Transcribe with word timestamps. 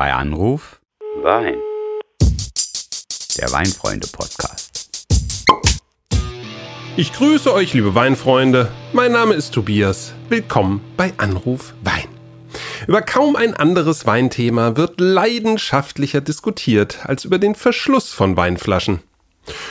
Bei 0.00 0.14
Anruf 0.14 0.80
Wein. 1.22 1.56
der 3.36 3.52
Weinfreunde-Podcast. 3.52 5.04
Ich 6.96 7.12
grüße 7.12 7.52
euch, 7.52 7.74
liebe 7.74 7.94
Weinfreunde. 7.94 8.72
Mein 8.94 9.12
Name 9.12 9.34
ist 9.34 9.52
Tobias. 9.52 10.14
Willkommen 10.30 10.80
bei 10.96 11.12
Anruf 11.18 11.74
Wein. 11.84 12.08
Über 12.86 13.02
kaum 13.02 13.36
ein 13.36 13.52
anderes 13.52 14.06
Weinthema 14.06 14.74
wird 14.78 15.00
leidenschaftlicher 15.00 16.22
diskutiert 16.22 17.00
als 17.04 17.26
über 17.26 17.38
den 17.38 17.54
Verschluss 17.54 18.10
von 18.10 18.38
Weinflaschen. 18.38 19.00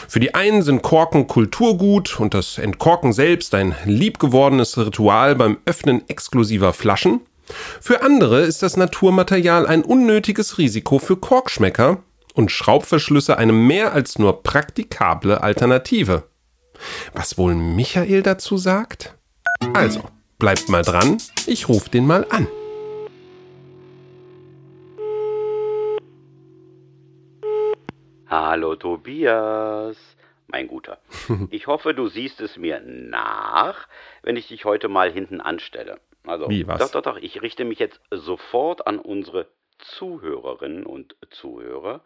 Für 0.07 0.19
die 0.19 0.35
einen 0.35 0.61
sind 0.61 0.83
Korken 0.83 1.25
Kulturgut 1.25 2.19
und 2.19 2.35
das 2.35 2.59
Entkorken 2.59 3.13
selbst 3.13 3.55
ein 3.55 3.75
liebgewordenes 3.85 4.77
Ritual 4.77 5.35
beim 5.35 5.57
Öffnen 5.65 6.07
exklusiver 6.07 6.73
Flaschen. 6.73 7.21
Für 7.81 8.01
andere 8.01 8.41
ist 8.41 8.61
das 8.63 8.77
Naturmaterial 8.77 9.65
ein 9.65 9.83
unnötiges 9.83 10.57
Risiko 10.57 10.99
für 10.99 11.17
Korkschmecker 11.17 12.03
und 12.33 12.51
Schraubverschlüsse 12.51 13.37
eine 13.37 13.53
mehr 13.53 13.93
als 13.93 14.19
nur 14.19 14.43
praktikable 14.43 15.41
Alternative. 15.41 16.23
Was 17.13 17.37
wohl 17.37 17.55
Michael 17.55 18.23
dazu 18.23 18.57
sagt? 18.57 19.15
Also, 19.73 20.03
bleibt 20.37 20.69
mal 20.69 20.83
dran, 20.83 21.17
ich 21.45 21.67
rufe 21.67 21.89
den 21.89 22.05
mal 22.05 22.25
an. 22.29 22.47
Hallo 28.27 28.75
Tobias, 28.75 29.97
mein 30.47 30.67
Guter. 30.67 30.99
Ich 31.49 31.65
hoffe, 31.67 31.93
du 31.93 32.07
siehst 32.09 32.41
es 32.41 32.57
mir 32.57 32.79
nach, 32.85 33.87
wenn 34.21 34.37
ich 34.37 34.47
dich 34.47 34.65
heute 34.65 34.87
mal 34.87 35.11
hinten 35.11 35.41
anstelle. 35.41 35.99
Also, 36.29 36.49
Wie, 36.49 36.67
was? 36.67 36.79
doch, 36.79 36.91
doch, 36.91 37.13
doch, 37.13 37.17
ich 37.17 37.41
richte 37.41 37.65
mich 37.65 37.79
jetzt 37.79 37.99
sofort 38.11 38.85
an 38.85 38.99
unsere 38.99 39.47
Zuhörerinnen 39.79 40.85
und 40.85 41.15
Zuhörer 41.31 42.01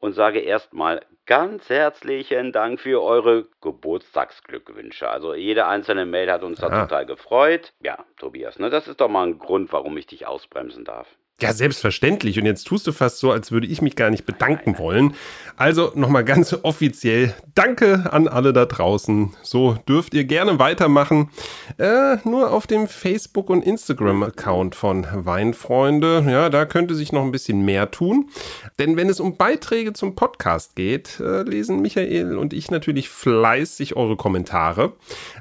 und 0.00 0.14
sage 0.14 0.40
erstmal 0.40 1.04
ganz 1.26 1.68
herzlichen 1.68 2.52
Dank 2.52 2.80
für 2.80 3.02
eure 3.02 3.46
Geburtstagsglückwünsche. 3.60 5.08
Also 5.08 5.34
jede 5.34 5.66
einzelne 5.66 6.06
Mail 6.06 6.32
hat 6.32 6.42
uns 6.42 6.58
da 6.58 6.68
total 6.82 7.06
gefreut. 7.06 7.72
Ja, 7.82 8.04
Tobias, 8.18 8.58
ne, 8.58 8.70
das 8.70 8.88
ist 8.88 9.00
doch 9.00 9.08
mal 9.08 9.26
ein 9.26 9.38
Grund, 9.38 9.72
warum 9.72 9.96
ich 9.96 10.06
dich 10.06 10.26
ausbremsen 10.26 10.84
darf. 10.84 11.06
Ja, 11.42 11.52
selbstverständlich. 11.52 12.38
Und 12.38 12.46
jetzt 12.46 12.64
tust 12.64 12.86
du 12.86 12.92
fast 12.92 13.18
so, 13.18 13.30
als 13.30 13.50
würde 13.50 13.66
ich 13.66 13.80
mich 13.80 13.96
gar 13.96 14.10
nicht 14.10 14.26
bedanken 14.26 14.78
wollen. 14.78 15.14
Also 15.56 15.92
nochmal 15.94 16.24
ganz 16.24 16.54
offiziell 16.62 17.34
Danke 17.54 18.10
an 18.10 18.28
alle 18.28 18.52
da 18.52 18.66
draußen. 18.66 19.34
So 19.42 19.76
dürft 19.88 20.14
ihr 20.14 20.24
gerne 20.24 20.58
weitermachen. 20.58 21.30
Äh, 21.78 22.16
nur 22.24 22.52
auf 22.52 22.66
dem 22.66 22.88
Facebook- 22.88 23.50
und 23.50 23.62
Instagram-Account 23.62 24.74
von 24.74 25.06
Weinfreunde. 25.12 26.24
Ja, 26.28 26.48
da 26.48 26.64
könnte 26.64 26.94
sich 26.94 27.12
noch 27.12 27.22
ein 27.22 27.32
bisschen 27.32 27.64
mehr 27.64 27.90
tun. 27.90 28.30
Denn 28.78 28.96
wenn 28.96 29.08
es 29.08 29.20
um 29.20 29.36
Beiträge 29.36 29.92
zum 29.92 30.14
Podcast 30.14 30.76
geht, 30.76 31.20
äh, 31.20 31.42
lesen 31.42 31.80
Michael 31.80 32.38
und 32.38 32.52
ich 32.52 32.70
natürlich 32.70 33.08
fleißig 33.08 33.96
eure 33.96 34.16
Kommentare. 34.16 34.92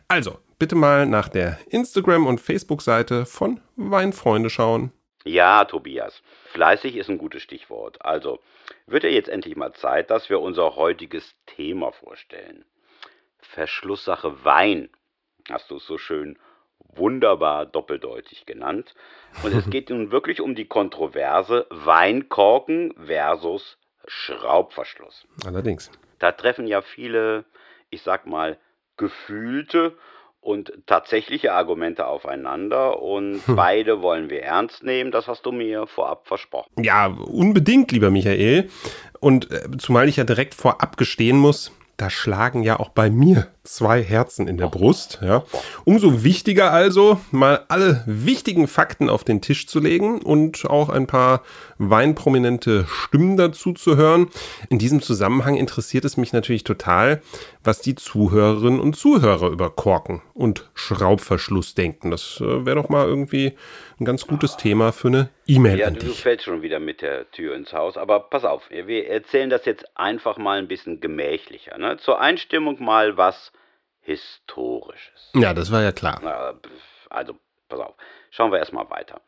Also, 0.08 0.38
bitte 0.60 0.76
mal 0.76 1.06
nach 1.06 1.30
der 1.30 1.58
Instagram- 1.70 2.28
und 2.28 2.42
Facebook-Seite 2.42 3.26
von 3.26 3.60
Weinfreunde 3.76 4.50
schauen. 4.50 4.92
Ja, 5.30 5.66
Tobias, 5.66 6.24
fleißig 6.54 6.96
ist 6.96 7.10
ein 7.10 7.20
gutes 7.20 7.44
Stichwort. 7.44 8.04
Also, 8.04 8.40
wird 8.88 9.04
ja 9.04 9.10
jetzt 9.10 9.30
endlich 9.30 9.56
mal 9.56 9.74
Zeit, 9.74 10.10
dass 10.10 10.30
wir 10.30 10.40
unser 10.40 10.76
heutiges 10.76 11.36
Thema 11.46 11.92
vorstellen. 11.92 12.66
Verschlusssache 13.38 14.44
Wein. 14.44 14.90
Hast 15.48 15.70
du 15.70 15.78
es 15.78 15.86
so 15.86 16.00
schön 16.00 16.40
wunderbar 16.80 17.68
doppeldeutig 17.68 18.48
genannt. 18.48 18.96
Und 19.44 19.54
es 19.54 19.70
geht 19.70 19.92
nun 19.92 20.12
wirklich 20.12 20.42
um 20.42 20.56
die 20.56 20.66
Kontroverse 20.66 21.68
Weinkorken 21.70 22.96
versus 23.06 23.78
Schraubverschluss. 24.08 25.28
Allerdings. 25.46 25.92
Da 26.18 26.32
treffen 26.32 26.66
ja 26.66 26.82
viele, 26.82 27.46
ich 27.92 28.02
sag 28.02 28.26
mal, 28.26 28.58
gefühlte 28.98 29.96
und 30.42 30.72
tatsächliche 30.86 31.54
Argumente 31.54 32.08
aufeinander 32.08 33.02
und 33.02 33.42
beide 33.48 34.02
wollen 34.02 34.30
wir 34.30 34.44
ernst 34.44 34.84
nehmen. 34.84 35.12
Das 35.12 35.28
hast 35.28 35.46
du 35.46 35.52
mir 35.52 35.88
vorab 35.88 36.28
versprochen. 36.28 36.72
Ja, 36.82 37.08
unbedingt, 37.08 37.92
lieber 37.92 38.10
Michael. 38.10 38.70
Und 39.20 39.52
äh, 39.52 39.78
zumal 39.78 40.08
ich 40.08 40.18
ja 40.18 40.24
direkt 40.24 40.56
vorab 40.56 40.98
gestehen 40.98 41.38
muss, 41.38 41.72
da 41.98 42.10
schlagen 42.10 42.64
ja 42.64 42.80
auch 42.80 42.90
bei 42.90 43.10
mir 43.10 43.48
zwei 43.74 44.04
Herzen 44.04 44.48
in 44.48 44.58
der 44.58 44.68
Brust. 44.68 45.20
Ja. 45.22 45.44
Umso 45.86 46.24
wichtiger 46.24 46.72
also, 46.72 47.20
mal 47.32 47.66
alle 47.68 48.04
wichtigen 48.06 48.68
Fakten 48.68 49.10
auf 49.10 49.24
den 49.24 49.42
Tisch 49.42 49.68
zu 49.68 49.80
legen 49.80 50.22
und 50.22 50.66
auch 50.70 50.90
ein 50.90 51.08
paar 51.08 51.44
weinprominente 51.78 52.86
Stimmen 52.88 53.38
dazu 53.38 53.74
zu 53.74 53.98
hören. 53.98 54.30
In 54.70 54.80
diesem 54.80 55.02
Zusammenhang 55.02 55.56
interessiert 55.56 56.06
es 56.06 56.18
mich 56.18 56.34
natürlich 56.34 56.64
total, 56.64 57.22
was 57.64 57.82
die 57.82 57.96
Zuhörerinnen 57.96 58.80
und 58.80 58.96
Zuhörer 58.96 59.50
über 59.50 59.70
Korken 59.70 60.22
und 60.34 60.70
Schraubverschluss 60.74 61.76
denken. 61.76 62.12
Das 62.12 62.40
äh, 62.42 62.66
wäre 62.66 62.76
doch 62.78 62.90
mal 62.90 63.08
irgendwie 63.08 63.54
ein 64.00 64.06
ganz 64.06 64.26
gutes 64.28 64.58
Thema 64.58 64.92
für 64.92 65.10
eine 65.10 65.30
E-Mail 65.46 65.80
Ja, 65.80 65.88
an 65.88 65.96
du 65.96 66.06
dich. 66.08 66.22
fällst 66.22 66.46
schon 66.46 66.62
wieder 66.62 66.80
mit 66.80 67.02
der 67.02 67.30
Tür 67.32 67.56
ins 67.56 67.74
Haus, 67.74 67.98
aber 67.98 68.20
pass 68.22 68.46
auf, 68.46 68.64
wir 68.70 69.08
erzählen 69.08 69.50
das 69.50 69.66
jetzt 69.66 69.86
einfach 69.96 70.38
mal 70.38 70.58
ein 70.58 70.68
bisschen 70.68 71.02
gemächlicher. 71.02 71.78
Ne? 71.78 71.98
Zur 71.98 72.20
Einstimmung 72.20 72.84
mal 72.84 73.18
was 73.18 73.52
Historisches. 74.10 75.30
Ja, 75.36 75.54
das 75.54 75.72
war 75.72 75.84
ja 75.84 75.92
klar. 75.92 76.60
Also, 77.12 77.38
pass 77.68 77.80
auf. 77.80 77.96
Schauen 78.32 78.52
wir 78.52 78.58
erstmal 78.58 78.90
weiter. 78.90 79.22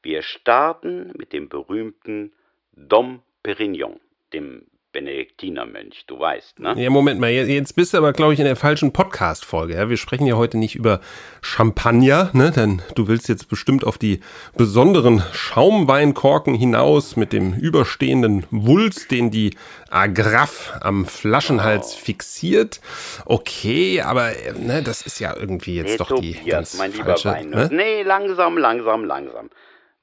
Wir 0.00 0.22
starten 0.22 1.12
mit 1.18 1.32
dem 1.32 1.48
berühmten 1.48 2.32
Dom 2.70 3.24
Perignon, 3.42 3.98
dem 4.32 4.68
Benediktinermönch, 4.92 6.06
du 6.06 6.18
weißt, 6.18 6.60
ne? 6.60 6.74
Ja, 6.76 6.88
Moment 6.88 7.20
mal, 7.20 7.30
jetzt 7.30 7.76
bist 7.76 7.92
du 7.92 7.98
aber, 7.98 8.14
glaube 8.14 8.32
ich, 8.32 8.40
in 8.40 8.46
der 8.46 8.56
falschen 8.56 8.92
Podcast-Folge. 8.92 9.74
Ja? 9.74 9.90
Wir 9.90 9.98
sprechen 9.98 10.26
ja 10.26 10.36
heute 10.36 10.56
nicht 10.56 10.76
über 10.76 11.00
Champagner, 11.42 12.30
ne? 12.32 12.50
denn 12.50 12.80
du 12.94 13.06
willst 13.06 13.28
jetzt 13.28 13.50
bestimmt 13.50 13.84
auf 13.84 13.98
die 13.98 14.20
besonderen 14.56 15.22
Schaumweinkorken 15.32 16.54
hinaus 16.54 17.16
mit 17.16 17.34
dem 17.34 17.52
überstehenden 17.52 18.46
Wulst, 18.50 19.10
den 19.10 19.30
die 19.30 19.56
Agraf 19.90 20.78
am 20.80 21.04
Flaschenhals 21.04 21.94
fixiert. 21.94 22.80
Okay, 23.26 24.00
aber 24.00 24.32
ne, 24.58 24.82
das 24.82 25.02
ist 25.02 25.20
ja 25.20 25.36
irgendwie 25.36 25.76
jetzt 25.76 25.90
Nee, 25.90 25.96
doch 25.98 26.20
die 26.20 26.32
Tobias, 26.32 26.50
ganz 26.50 26.78
mein 26.78 26.92
lieber 26.92 27.04
falsche. 27.04 27.28
Wein. 27.28 27.50
Ne? 27.50 27.68
Nee, 27.70 28.02
langsam, 28.04 28.56
langsam, 28.56 29.04
langsam. 29.04 29.50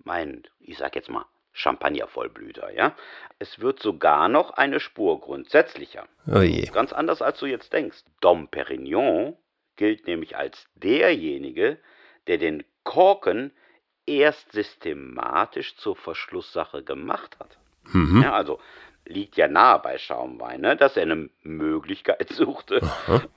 Mein, 0.03 0.43
ich 0.61 0.77
sag 0.77 0.95
jetzt 0.95 1.09
mal, 1.09 1.25
Champagner-Vollblüter, 1.55 2.73
ja? 2.75 2.93
Es 3.37 3.59
wird 3.59 3.79
sogar 3.81 4.29
noch 4.29 4.51
eine 4.51 4.79
Spur 4.79 5.19
grundsätzlicher. 5.19 6.07
Oh 6.27 6.39
je. 6.39 6.65
Ganz 6.67 6.93
anders, 6.93 7.21
als 7.21 7.39
du 7.39 7.45
jetzt 7.45 7.73
denkst. 7.73 8.03
Dom 8.21 8.47
Perignon 8.47 9.35
gilt 9.75 10.07
nämlich 10.07 10.37
als 10.37 10.67
derjenige, 10.75 11.77
der 12.27 12.37
den 12.37 12.63
Korken 12.83 13.51
erst 14.05 14.51
systematisch 14.51 15.75
zur 15.77 15.95
Verschlusssache 15.95 16.83
gemacht 16.83 17.37
hat. 17.39 17.57
Mhm. 17.91 18.21
Ja, 18.21 18.33
also 18.33 18.59
liegt 19.07 19.37
ja 19.37 19.47
nahe 19.47 19.79
bei 19.79 19.97
Schaumwein, 19.97 20.61
ne, 20.61 20.75
dass 20.75 20.97
er 20.97 21.03
eine 21.03 21.29
Möglichkeit 21.43 22.27
suchte, 22.29 22.81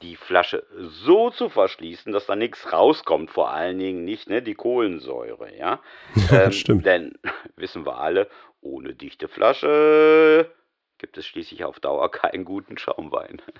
die 0.03 0.17
Flasche 0.17 0.65
so 0.79 1.31
zu 1.31 1.51
verschließen, 1.51 2.13
dass 2.13 2.27
da 2.27 2.37
nichts 2.37 2.73
rauskommt, 2.73 3.31
vor 3.31 3.51
allen 3.51 3.79
Dingen 3.79 4.05
nicht 4.05 4.31
ne, 4.31 4.43
die 4.43 4.55
Kohlensäure, 4.55 5.55
ja. 5.57 5.81
Ähm, 6.31 6.53
stimmt. 6.53 6.87
Denn, 6.87 7.19
wissen 7.57 7.87
wir 7.87 7.99
alle, 7.99 8.29
ohne 8.61 8.95
dichte 8.95 9.29
Flasche 9.29 10.51
gibt 10.99 11.17
es 11.17 11.27
schließlich 11.27 11.65
auf 11.65 11.81
Dauer 11.81 12.11
keinen 12.11 12.45
guten 12.45 12.79
Schaumwein. 12.79 13.41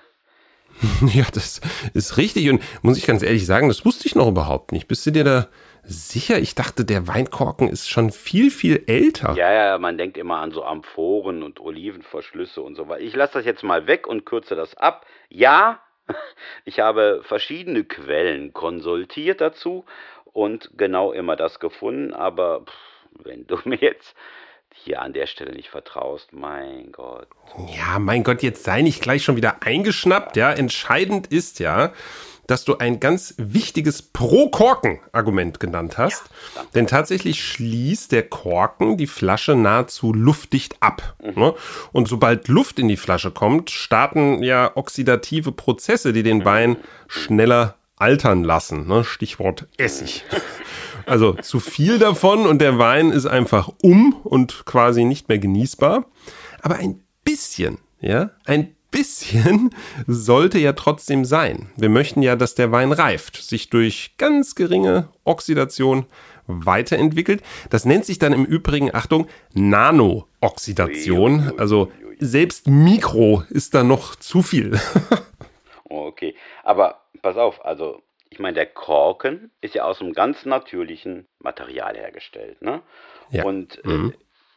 Ja, 1.15 1.25
das 1.33 1.63
ist 1.95 2.19
richtig. 2.19 2.51
Und 2.51 2.63
muss 2.83 2.99
ich 2.99 3.07
ganz 3.07 3.23
ehrlich 3.23 3.47
sagen, 3.47 3.69
das 3.69 3.87
wusste 3.87 4.07
ich 4.07 4.15
noch 4.15 4.29
überhaupt 4.29 4.73
nicht. 4.73 4.87
Bist 4.87 5.07
du 5.07 5.11
dir 5.11 5.25
da 5.25 5.49
sicher? 5.83 6.39
Ich 6.39 6.55
dachte, 6.55 6.85
der 6.85 7.09
Weinkorken 7.09 7.69
ist 7.69 7.89
schon 7.89 8.11
viel, 8.11 8.51
viel 8.51 8.85
älter. 8.87 9.35
Ja, 9.35 9.51
ja, 9.51 9.79
man 9.79 9.97
denkt 9.97 10.19
immer 10.19 10.39
an 10.39 10.51
so 10.51 10.63
Amphoren 10.65 11.43
und 11.43 11.59
Olivenverschlüsse 11.59 12.61
und 12.61 12.75
so 12.75 12.89
weiter. 12.89 13.03
Ich 13.03 13.17
lasse 13.17 13.35
das 13.35 13.47
jetzt 13.47 13.63
mal 13.63 13.87
weg 13.87 14.07
und 14.07 14.27
kürze 14.27 14.57
das 14.57 14.77
ab. 14.77 15.07
Ja, 15.31 15.81
ich 16.65 16.81
habe 16.81 17.23
verschiedene 17.25 17.85
Quellen 17.85 18.53
konsultiert 18.53 19.41
dazu 19.41 19.85
und 20.33 20.71
genau 20.77 21.13
immer 21.13 21.37
das 21.37 21.61
gefunden, 21.61 22.13
aber 22.13 22.67
pff, 22.67 23.25
wenn 23.25 23.47
du 23.47 23.59
mir 23.65 23.79
jetzt 23.81 24.15
hier 24.85 25.03
an 25.03 25.13
der 25.13 25.27
Stelle 25.27 25.53
nicht 25.53 25.69
vertraust, 25.69 26.33
mein 26.33 26.93
Gott. 26.93 27.29
Ja, 27.77 27.99
mein 27.99 28.25
Gott, 28.25 28.43
jetzt 28.43 28.65
sei 28.65 28.83
nicht 28.83 29.03
gleich 29.03 29.25
schon 29.25 29.37
wieder 29.37 29.63
eingeschnappt. 29.63 30.37
Ja, 30.37 30.53
entscheidend 30.53 31.27
ist 31.29 31.59
ja, 31.59 31.93
dass 32.49 32.65
du 32.65 32.79
ein 32.79 32.99
ganz 32.99 33.35
wichtiges 33.37 34.03
Pro-Korken-Argument 34.03 35.61
genannt 35.61 35.99
hast. 35.99 36.25
Denn 36.75 36.87
tatsächlich 36.87 37.45
schließt 37.45 38.11
der 38.11 38.29
Korken 38.29 38.97
die 38.97 39.07
Flasche 39.07 39.55
nahezu 39.55 40.13
luftdicht 40.13 40.77
ab. 40.81 41.15
Ne? 41.23 41.55
Und 41.93 42.09
sobald 42.09 42.49
Luft 42.49 42.79
in 42.79 42.89
die 42.89 42.97
Flasche 42.97 43.31
kommt, 43.31 43.71
starten 43.71 44.43
ja 44.43 44.73
oxidative 44.75 45.53
Prozesse, 45.53 46.13
die 46.13 46.23
den 46.23 46.45
Wein 46.45 46.79
schneller 47.07 47.77
altern 47.99 48.45
lassen. 48.45 48.87
Ne? 48.87 49.05
Stichwort 49.05 49.67
Essig. 49.77 50.25
Also 51.07 51.33
zu 51.33 51.59
viel 51.59 51.99
davon 51.99 52.45
und 52.47 52.61
der 52.61 52.79
Wein 52.79 53.13
ist 53.13 53.25
einfach 53.25 53.71
um 53.83 54.13
und 54.25 54.67
quasi 54.67 55.05
nicht 55.05 55.31
mehr 55.31 55.39
genießbar. 55.39 56.05
Aber 56.61 56.77
ein 56.77 57.01
bisschen, 57.25 57.79
ja, 57.99 58.31
ein 58.45 58.75
bisschen 58.91 59.71
sollte 60.07 60.59
ja 60.59 60.75
trotzdem 60.75 61.25
sein. 61.25 61.71
Wir 61.77 61.89
möchten 61.89 62.21
ja, 62.21 62.37
dass 62.37 62.55
der 62.55 62.73
Wein 62.73 62.93
reift, 62.93 63.37
sich 63.37 63.71
durch 63.71 64.17
ganz 64.19 64.55
geringe 64.55 65.09
Oxidation 65.25 66.05
weiterentwickelt. 66.47 67.43
Das 67.71 67.85
nennt 67.85 68.05
sich 68.05 68.19
dann 68.19 68.33
im 68.33 68.45
Übrigen, 68.45 68.95
Achtung, 68.95 69.29
Nano-Oxidation. 69.55 71.53
Also 71.59 71.93
selbst 72.19 72.67
Mikro 72.67 73.45
ist 73.51 73.75
da 73.75 73.83
noch 73.85 74.17
zu 74.17 74.43
viel. 74.43 74.79
okay, 75.89 76.35
aber 76.63 77.03
pass 77.23 77.37
auf, 77.37 77.65
also 77.65 78.03
ich 78.31 78.39
meine, 78.39 78.55
der 78.55 78.67
Korken 78.67 79.51
ist 79.61 79.75
ja 79.75 79.85
aus 79.85 80.01
einem 80.01 80.13
ganz 80.13 80.45
natürlichen 80.45 81.27
Material 81.39 81.97
hergestellt. 81.97 82.61
Ne? 82.63 82.83
Ja. 83.31 83.45
Und 83.45 83.83
äh, 83.85 83.89
mhm. 83.89 84.15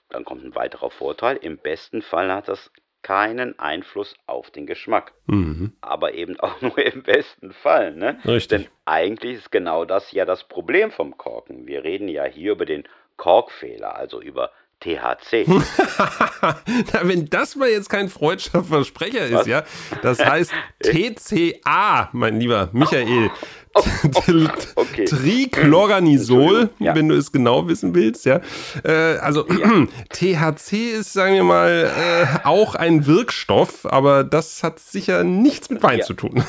dann 0.10 0.26
kommt 0.26 0.44
ein 0.44 0.56
weiterer 0.56 0.90
Vorteil. 0.90 1.38
Im 1.38 1.58
besten 1.58 2.02
Fall 2.02 2.32
hat 2.32 2.48
das 2.48 2.72
keinen 3.02 3.58
Einfluss 3.60 4.16
auf 4.26 4.52
den 4.52 4.68
Geschmack. 4.68 5.14
Mhm. 5.26 5.74
Aber 5.82 6.14
eben 6.14 6.40
auch 6.40 6.62
nur 6.62 6.78
im 6.78 7.04
besten 7.04 7.54
Fall. 7.54 7.96
Ne? 7.96 8.20
Richtig. 8.26 8.64
Denn 8.64 8.72
eigentlich 8.86 9.38
ist 9.38 9.52
genau 9.52 9.86
das 9.86 10.12
ja 10.12 10.26
das 10.26 10.44
Problem 10.44 10.92
vom 10.92 11.18
Korken. 11.18 11.66
Wir 11.68 11.84
reden 11.84 12.08
ja 12.08 12.26
hier 12.26 12.52
über 12.52 12.66
den 12.66 12.84
Korkfehler, 13.18 13.96
also 13.96 14.22
über 14.22 14.52
THC. 14.82 15.46
Na, 15.48 17.00
wenn 17.04 17.30
das 17.30 17.56
mal 17.56 17.70
jetzt 17.70 17.90
kein 17.90 18.10
freudscher 18.10 18.64
Versprecher 18.64 19.26
ist, 19.26 19.34
Was? 19.34 19.48
ja. 19.48 19.64
Das 20.02 20.24
heißt 20.24 20.52
TCA, 20.84 22.10
mein 22.12 22.40
lieber 22.40 22.70
Michael. 22.74 23.30
Oh, 23.74 23.84
oh, 24.28 24.48
okay. 24.76 25.06
Trichloranisol, 25.06 26.72
ja. 26.80 26.94
wenn 26.94 27.08
du 27.08 27.16
es 27.16 27.32
genau 27.32 27.70
wissen 27.70 27.96
willst, 27.96 28.26
ja. 28.26 28.42
Äh, 28.84 29.16
also 29.20 29.48
ja. 29.50 29.86
THC 30.10 30.92
ist, 31.00 31.14
sagen 31.14 31.36
wir 31.36 31.46
mal, 31.46 31.90
äh, 31.90 32.46
auch 32.46 32.76
ein 32.76 33.06
Wirkstoff, 33.08 33.86
aber 33.86 34.26
das 34.26 34.62
hat 34.62 34.80
sicher 34.80 35.24
nichts 35.24 35.70
mit 35.70 35.82
Wein 35.84 36.00
ja. 36.00 36.06
zu 36.06 36.16
tun. 36.16 36.44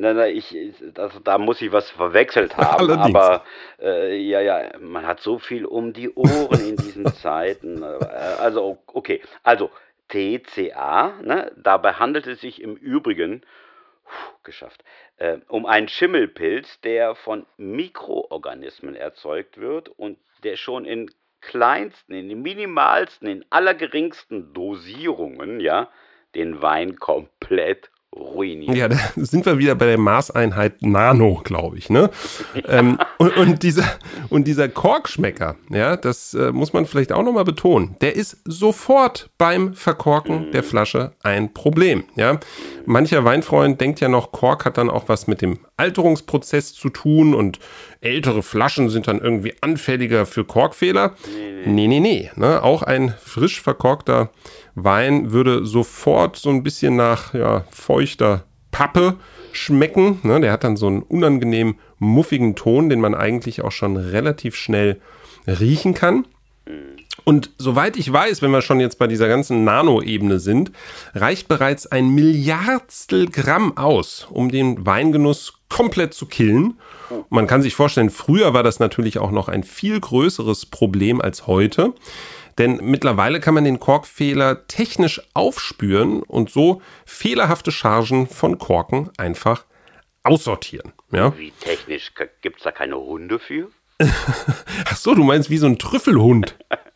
Na, 0.00 0.14
na, 0.14 0.28
ich, 0.28 0.56
das, 0.94 1.12
da 1.24 1.38
muss 1.38 1.60
ich 1.60 1.72
was 1.72 1.90
verwechselt 1.90 2.56
haben. 2.56 2.88
Allerdings. 2.88 3.16
Aber 3.16 3.44
äh, 3.80 4.16
ja, 4.16 4.40
ja, 4.40 4.78
man 4.78 5.04
hat 5.04 5.20
so 5.20 5.40
viel 5.40 5.66
um 5.66 5.92
die 5.92 6.14
Ohren 6.14 6.68
in 6.68 6.76
diesen 6.76 7.06
Zeiten. 7.14 7.82
Äh, 7.82 8.06
also, 8.38 8.78
okay. 8.86 9.20
Also, 9.42 9.70
TCA, 10.06 11.14
ne, 11.22 11.52
dabei 11.56 11.94
handelt 11.94 12.28
es 12.28 12.40
sich 12.40 12.62
im 12.62 12.76
Übrigen, 12.76 13.42
puh, 14.04 14.34
geschafft, 14.44 14.84
äh, 15.16 15.38
um 15.48 15.66
einen 15.66 15.88
Schimmelpilz, 15.88 16.80
der 16.82 17.16
von 17.16 17.44
Mikroorganismen 17.56 18.94
erzeugt 18.94 19.58
wird 19.58 19.88
und 19.88 20.16
der 20.44 20.54
schon 20.54 20.84
in 20.84 21.10
kleinsten, 21.40 22.14
in 22.14 22.28
den 22.28 22.42
minimalsten, 22.42 23.28
in 23.28 23.44
allergeringsten 23.50 24.54
Dosierungen, 24.54 25.58
ja, 25.58 25.90
den 26.36 26.62
Wein 26.62 27.00
komplett 27.00 27.90
ruiniert. 28.16 28.76
Ja, 28.76 28.88
da 28.88 28.98
sind 29.16 29.46
wir 29.46 29.58
wieder 29.58 29.74
bei 29.74 29.86
der 29.86 29.98
Maßeinheit 29.98 30.82
Nano, 30.82 31.40
glaube 31.44 31.78
ich. 31.78 31.90
Ne? 31.90 32.10
ähm, 32.66 32.98
und, 33.18 33.36
und, 33.36 33.62
dieser, 33.62 33.84
und 34.28 34.46
dieser 34.46 34.68
Korkschmecker, 34.68 35.56
ja, 35.70 35.96
das 35.96 36.34
äh, 36.34 36.52
muss 36.52 36.72
man 36.72 36.86
vielleicht 36.86 37.12
auch 37.12 37.22
nochmal 37.22 37.44
betonen, 37.44 37.96
der 38.00 38.16
ist 38.16 38.38
sofort 38.44 39.30
beim 39.38 39.74
Verkorken 39.74 40.52
der 40.52 40.62
Flasche 40.62 41.12
ein 41.22 41.52
Problem. 41.52 42.04
Ja? 42.16 42.40
Mancher 42.86 43.24
Weinfreund 43.24 43.80
denkt 43.80 44.00
ja 44.00 44.08
noch, 44.08 44.32
Kork 44.32 44.64
hat 44.64 44.78
dann 44.78 44.90
auch 44.90 45.08
was 45.08 45.26
mit 45.26 45.42
dem 45.42 45.58
Alterungsprozess 45.76 46.74
zu 46.74 46.88
tun 46.88 47.34
und 47.34 47.58
ältere 48.00 48.42
Flaschen 48.42 48.88
sind 48.88 49.08
dann 49.08 49.20
irgendwie 49.20 49.54
anfälliger 49.60 50.24
für 50.24 50.44
Korkfehler. 50.44 51.14
Nee, 51.66 51.86
nee, 51.86 51.86
nee. 51.88 52.00
nee 52.00 52.30
ne? 52.36 52.62
Auch 52.62 52.82
ein 52.82 53.14
frisch 53.20 53.60
verkorkter 53.60 54.30
Wein 54.84 55.32
würde 55.32 55.64
sofort 55.66 56.36
so 56.36 56.50
ein 56.50 56.62
bisschen 56.62 56.96
nach 56.96 57.34
ja, 57.34 57.64
feuchter 57.70 58.44
Pappe 58.70 59.16
schmecken. 59.52 60.20
Ne? 60.22 60.40
Der 60.40 60.52
hat 60.52 60.64
dann 60.64 60.76
so 60.76 60.86
einen 60.86 61.02
unangenehm 61.02 61.76
muffigen 61.98 62.54
Ton, 62.54 62.88
den 62.88 63.00
man 63.00 63.14
eigentlich 63.14 63.62
auch 63.62 63.72
schon 63.72 63.96
relativ 63.96 64.54
schnell 64.54 65.00
riechen 65.46 65.94
kann. 65.94 66.26
Und 67.24 67.50
soweit 67.58 67.96
ich 67.96 68.10
weiß, 68.10 68.42
wenn 68.42 68.50
wir 68.50 68.62
schon 68.62 68.80
jetzt 68.80 68.98
bei 68.98 69.06
dieser 69.06 69.28
ganzen 69.28 69.64
Nano-Ebene 69.64 70.38
sind, 70.38 70.72
reicht 71.14 71.48
bereits 71.48 71.86
ein 71.86 72.08
Milliardstel 72.14 73.28
Gramm 73.28 73.76
aus, 73.76 74.26
um 74.30 74.50
den 74.50 74.86
Weingenuss 74.86 75.54
komplett 75.68 76.14
zu 76.14 76.26
killen. 76.26 76.78
Man 77.28 77.46
kann 77.46 77.62
sich 77.62 77.74
vorstellen, 77.74 78.10
früher 78.10 78.54
war 78.54 78.62
das 78.62 78.78
natürlich 78.78 79.18
auch 79.18 79.30
noch 79.30 79.48
ein 79.48 79.62
viel 79.62 80.00
größeres 80.00 80.66
Problem 80.66 81.20
als 81.20 81.46
heute. 81.46 81.92
Denn 82.58 82.80
mittlerweile 82.82 83.40
kann 83.40 83.54
man 83.54 83.64
den 83.64 83.78
Korkfehler 83.78 84.66
technisch 84.66 85.22
aufspüren 85.32 86.22
und 86.22 86.50
so 86.50 86.82
fehlerhafte 87.06 87.70
Chargen 87.70 88.26
von 88.26 88.58
Korken 88.58 89.10
einfach 89.16 89.64
aussortieren. 90.24 90.92
Ja? 91.12 91.36
Wie 91.38 91.52
technisch? 91.52 92.12
Gibt 92.42 92.58
es 92.58 92.64
da 92.64 92.72
keine 92.72 92.96
Hunde 92.96 93.38
für? 93.38 93.70
Ach 94.00 94.96
so, 94.96 95.14
du 95.14 95.22
meinst 95.22 95.50
wie 95.50 95.58
so 95.58 95.66
ein 95.66 95.78
Trüffelhund. 95.78 96.56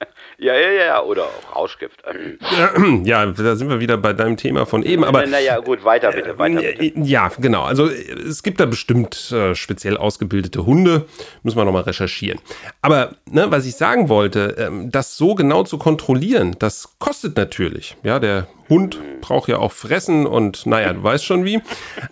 Ja, 0.42 0.54
ja, 0.54 0.70
ja, 0.72 1.02
oder 1.02 1.22
auch 1.22 1.56
Rauschgift. 1.56 2.02
Ja, 3.04 3.26
da 3.26 3.54
sind 3.54 3.68
wir 3.68 3.78
wieder 3.78 3.96
bei 3.96 4.12
deinem 4.12 4.36
Thema 4.36 4.66
von 4.66 4.82
eben, 4.82 5.04
aber. 5.04 5.24
Naja, 5.24 5.60
gut, 5.60 5.84
weiter 5.84 6.10
bitte, 6.10 6.36
weiter 6.36 6.60
bitte. 6.60 6.82
Äh, 6.82 6.92
ja, 6.96 7.30
genau. 7.38 7.62
Also 7.62 7.88
es 7.88 8.42
gibt 8.42 8.58
da 8.58 8.66
bestimmt 8.66 9.30
äh, 9.30 9.54
speziell 9.54 9.96
ausgebildete 9.96 10.66
Hunde, 10.66 11.06
müssen 11.44 11.56
wir 11.56 11.64
nochmal 11.64 11.82
recherchieren. 11.82 12.40
Aber 12.80 13.12
ne, 13.30 13.50
was 13.50 13.66
ich 13.66 13.76
sagen 13.76 14.08
wollte, 14.08 14.56
ähm, 14.58 14.90
das 14.90 15.16
so 15.16 15.36
genau 15.36 15.62
zu 15.62 15.78
kontrollieren, 15.78 16.56
das 16.58 16.98
kostet 16.98 17.36
natürlich. 17.36 17.96
Ja, 18.02 18.18
der 18.18 18.48
Hund 18.68 18.98
braucht 19.20 19.48
ja 19.48 19.58
auch 19.58 19.70
Fressen 19.70 20.26
und 20.26 20.66
naja, 20.66 20.92
du 20.92 21.04
weißt 21.04 21.24
schon 21.24 21.44
wie. 21.44 21.60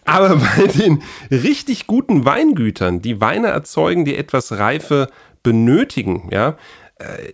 Aber 0.05 0.37
bei 0.57 0.67
den 0.69 1.03
richtig 1.33 1.89
guten 1.89 2.25
Weingütern, 2.25 3.03
die 3.03 3.21
Weine 3.21 3.49
erzeugen, 3.49 4.05
die 4.05 4.17
etwas 4.17 4.53
Reife 4.53 5.09
benötigen, 5.43 6.29
ja, 6.31 6.51
äh, 6.51 6.55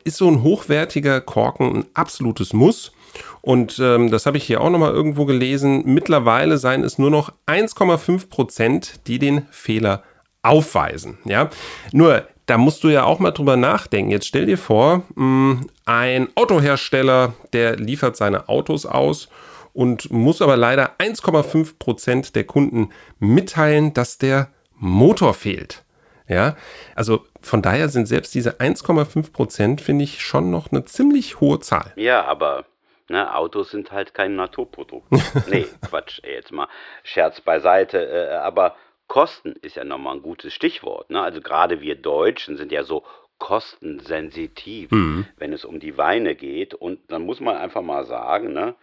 ist 0.05 0.17
so 0.17 0.29
ein 0.29 0.43
hochwertiger 0.43 1.21
Korken 1.21 1.77
ein 1.77 1.85
absolutes 1.95 2.53
Muss. 2.53 2.93
Und 3.41 3.79
ähm, 3.79 4.11
das 4.11 4.27
habe 4.27 4.37
ich 4.37 4.45
hier 4.45 4.61
auch 4.61 4.71
nochmal 4.71 4.93
irgendwo 4.93 5.25
gelesen. 5.25 5.83
Mittlerweile 5.87 6.59
seien 6.59 6.85
es 6.85 6.99
nur 6.99 7.11
noch 7.11 7.33
1,5 7.47 8.29
Prozent, 8.29 9.01
die 9.07 9.19
den 9.19 9.47
Fehler 9.51 10.03
aufweisen. 10.43 11.19
Ja, 11.25 11.51
nur 11.93 12.27
da 12.47 12.59
musst 12.59 12.85
du 12.85 12.89
ja 12.89 13.05
auch 13.05 13.19
mal 13.19 13.33
drüber 13.33 13.57
nachdenken. 13.57 14.11
Jetzt 14.11 14.27
stell 14.27 14.47
dir 14.47 14.59
vor, 14.59 15.03
mh, 15.15 15.63
ein 15.85 16.29
Autohersteller, 16.37 17.35
der 17.53 17.77
liefert 17.77 18.17
seine 18.17 18.49
Autos 18.49 18.87
aus 18.87 19.29
und 19.73 20.11
muss 20.13 20.41
aber 20.41 20.57
leider 20.57 20.93
1,5 20.99 21.75
Prozent 21.79 22.37
der 22.37 22.45
Kunden 22.45 22.91
mitteilen, 23.19 23.93
dass 23.95 24.19
der 24.19 24.49
Motor 24.79 25.35
fehlt. 25.35 25.85
Ja, 26.29 26.57
also 26.95 27.25
von 27.41 27.63
daher 27.63 27.89
sind 27.89 28.07
selbst 28.07 28.35
diese 28.35 28.61
1,5 28.61 29.33
Prozent, 29.33 29.81
finde 29.81 30.05
ich, 30.05 30.21
schon 30.21 30.51
noch 30.51 30.73
eine 30.73 30.85
ziemlich 30.85 31.41
hohe 31.41 31.61
Zahl. 31.61 31.93
Ja, 31.97 32.25
aber 32.25 32.65
ne, 33.09 33.35
Autos 33.35 33.71
sind 33.71 33.93
halt 33.93 34.15
kein 34.15 34.35
Naturprodukt. 34.37 35.07
nee, 35.51 35.67
Quatsch, 35.89 36.21
ey, 36.23 36.35
jetzt 36.35 36.53
mal 36.53 36.69
Scherz 37.05 37.41
beiseite. 37.41 37.99
Äh, 37.99 38.35
aber 38.37 38.77
Kosten 39.09 39.53
ist 39.63 39.77
ja 39.77 39.85
nochmal 39.85 40.17
ein 40.17 40.23
gutes 40.23 40.53
Stichwort. 40.53 41.11
Ne? 41.11 41.23
Also 41.23 41.41
gerade 41.41 41.81
wir 41.81 41.95
Deutschen 41.95 42.57
sind 42.57 42.73
ja 42.73 42.83
so 42.83 43.05
kostensensitiv, 43.39 44.91
mhm. 44.91 45.27
wenn 45.37 45.53
es 45.53 45.65
um 45.65 45.79
die 45.79 45.97
Weine 45.97 46.35
geht. 46.35 46.75
Und 46.75 47.01
dann 47.09 47.23
muss 47.23 47.41
man 47.41 47.57
einfach 47.57 47.83
mal 47.83 48.05
sagen, 48.05 48.53
ne, 48.53 48.75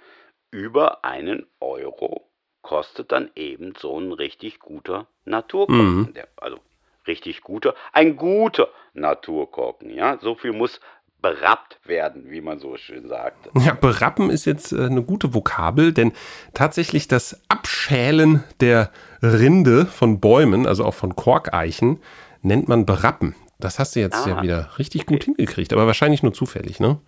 über 0.52 1.04
einen 1.04 1.48
Euro 1.60 2.30
kostet 2.62 3.12
dann 3.12 3.32
eben 3.36 3.74
so 3.78 4.00
ein 4.00 4.14
richtig 4.14 4.60
guter 4.60 5.08
Naturkosten. 5.26 6.14
Mhm. 6.14 6.14
also 6.38 6.60
richtig 7.08 7.42
guter, 7.42 7.76
ein 7.92 8.16
guter 8.16 8.70
Naturkorken. 8.94 9.90
Ja, 9.90 10.18
so 10.20 10.36
viel 10.36 10.54
muss 10.54 10.80
berappt 11.24 11.80
werden, 11.86 12.30
wie 12.30 12.42
man 12.42 12.60
so 12.60 12.76
schön 12.76 13.08
sagt. 13.08 13.50
Ja, 13.58 13.74
berappen 13.74 14.30
ist 14.30 14.46
jetzt 14.46 14.74
äh, 14.74 14.86
eine 14.86 15.02
gute 15.02 15.34
Vokabel, 15.34 15.94
denn 15.94 16.12
tatsächlich 16.54 17.08
das 17.08 17.42
Abschälen 17.48 18.44
der 18.60 18.92
Rinde 19.24 19.86
von 19.86 20.20
Bäumen, 20.20 20.68
also 20.68 20.84
auch 20.84 20.94
von 20.94 21.16
Korkeichen, 21.16 22.00
nennt 22.42 22.68
man 22.68 22.86
berappen. 22.86 23.36
Das 23.58 23.80
hast 23.80 23.96
du 23.96 24.02
jetzt 24.02 24.28
ah, 24.28 24.30
ja 24.30 24.42
wieder 24.44 24.78
richtig 24.78 25.04
okay. 25.04 25.14
gut 25.14 25.24
hingekriegt, 25.24 25.72
aber 25.72 25.88
wahrscheinlich 25.88 26.24
nur 26.24 26.34
zufällig, 26.34 26.82
ne? 26.82 27.00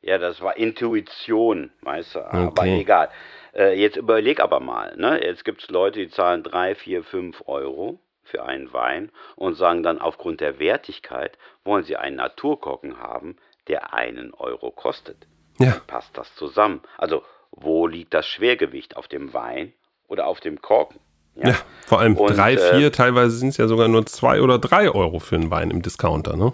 Ja, 0.00 0.16
das 0.16 0.40
war 0.40 0.56
Intuition, 0.56 1.70
weißt 1.82 2.14
du, 2.14 2.20
aber 2.20 2.48
okay. 2.48 2.80
egal. 2.80 3.10
Äh, 3.54 3.78
jetzt 3.78 3.98
überleg 3.98 4.40
aber 4.40 4.60
mal, 4.60 4.96
ne? 4.96 5.22
Jetzt 5.22 5.44
gibt 5.44 5.62
es 5.62 5.68
Leute, 5.68 5.98
die 5.98 6.08
zahlen 6.08 6.42
3, 6.42 6.74
4, 6.74 7.04
5 7.04 7.42
Euro 7.46 8.00
für 8.28 8.44
einen 8.44 8.72
Wein 8.72 9.10
und 9.36 9.54
sagen 9.54 9.82
dann 9.82 10.00
aufgrund 10.00 10.40
der 10.40 10.58
Wertigkeit, 10.58 11.36
wollen 11.64 11.84
sie 11.84 11.96
einen 11.96 12.16
Naturkorken 12.16 12.98
haben, 12.98 13.36
der 13.66 13.92
einen 13.92 14.32
Euro 14.34 14.70
kostet. 14.70 15.26
Ja. 15.58 15.76
Passt 15.86 16.16
das 16.16 16.34
zusammen? 16.36 16.82
Also, 16.96 17.22
wo 17.50 17.86
liegt 17.86 18.14
das 18.14 18.26
Schwergewicht? 18.26 18.96
Auf 18.96 19.08
dem 19.08 19.34
Wein 19.34 19.72
oder 20.06 20.26
auf 20.26 20.40
dem 20.40 20.62
Korken? 20.62 21.00
Ja, 21.34 21.54
vor 21.86 22.00
allem 22.00 22.16
und, 22.16 22.36
drei, 22.36 22.56
vier, 22.56 22.88
äh, 22.88 22.90
teilweise 22.90 23.36
sind 23.36 23.50
es 23.50 23.56
ja 23.58 23.68
sogar 23.68 23.88
nur 23.88 24.06
zwei 24.06 24.40
oder 24.40 24.58
drei 24.58 24.90
Euro 24.90 25.20
für 25.20 25.36
einen 25.36 25.50
Wein 25.50 25.70
im 25.70 25.82
Discounter, 25.82 26.36
ne? 26.36 26.52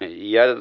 Ja, 0.00 0.56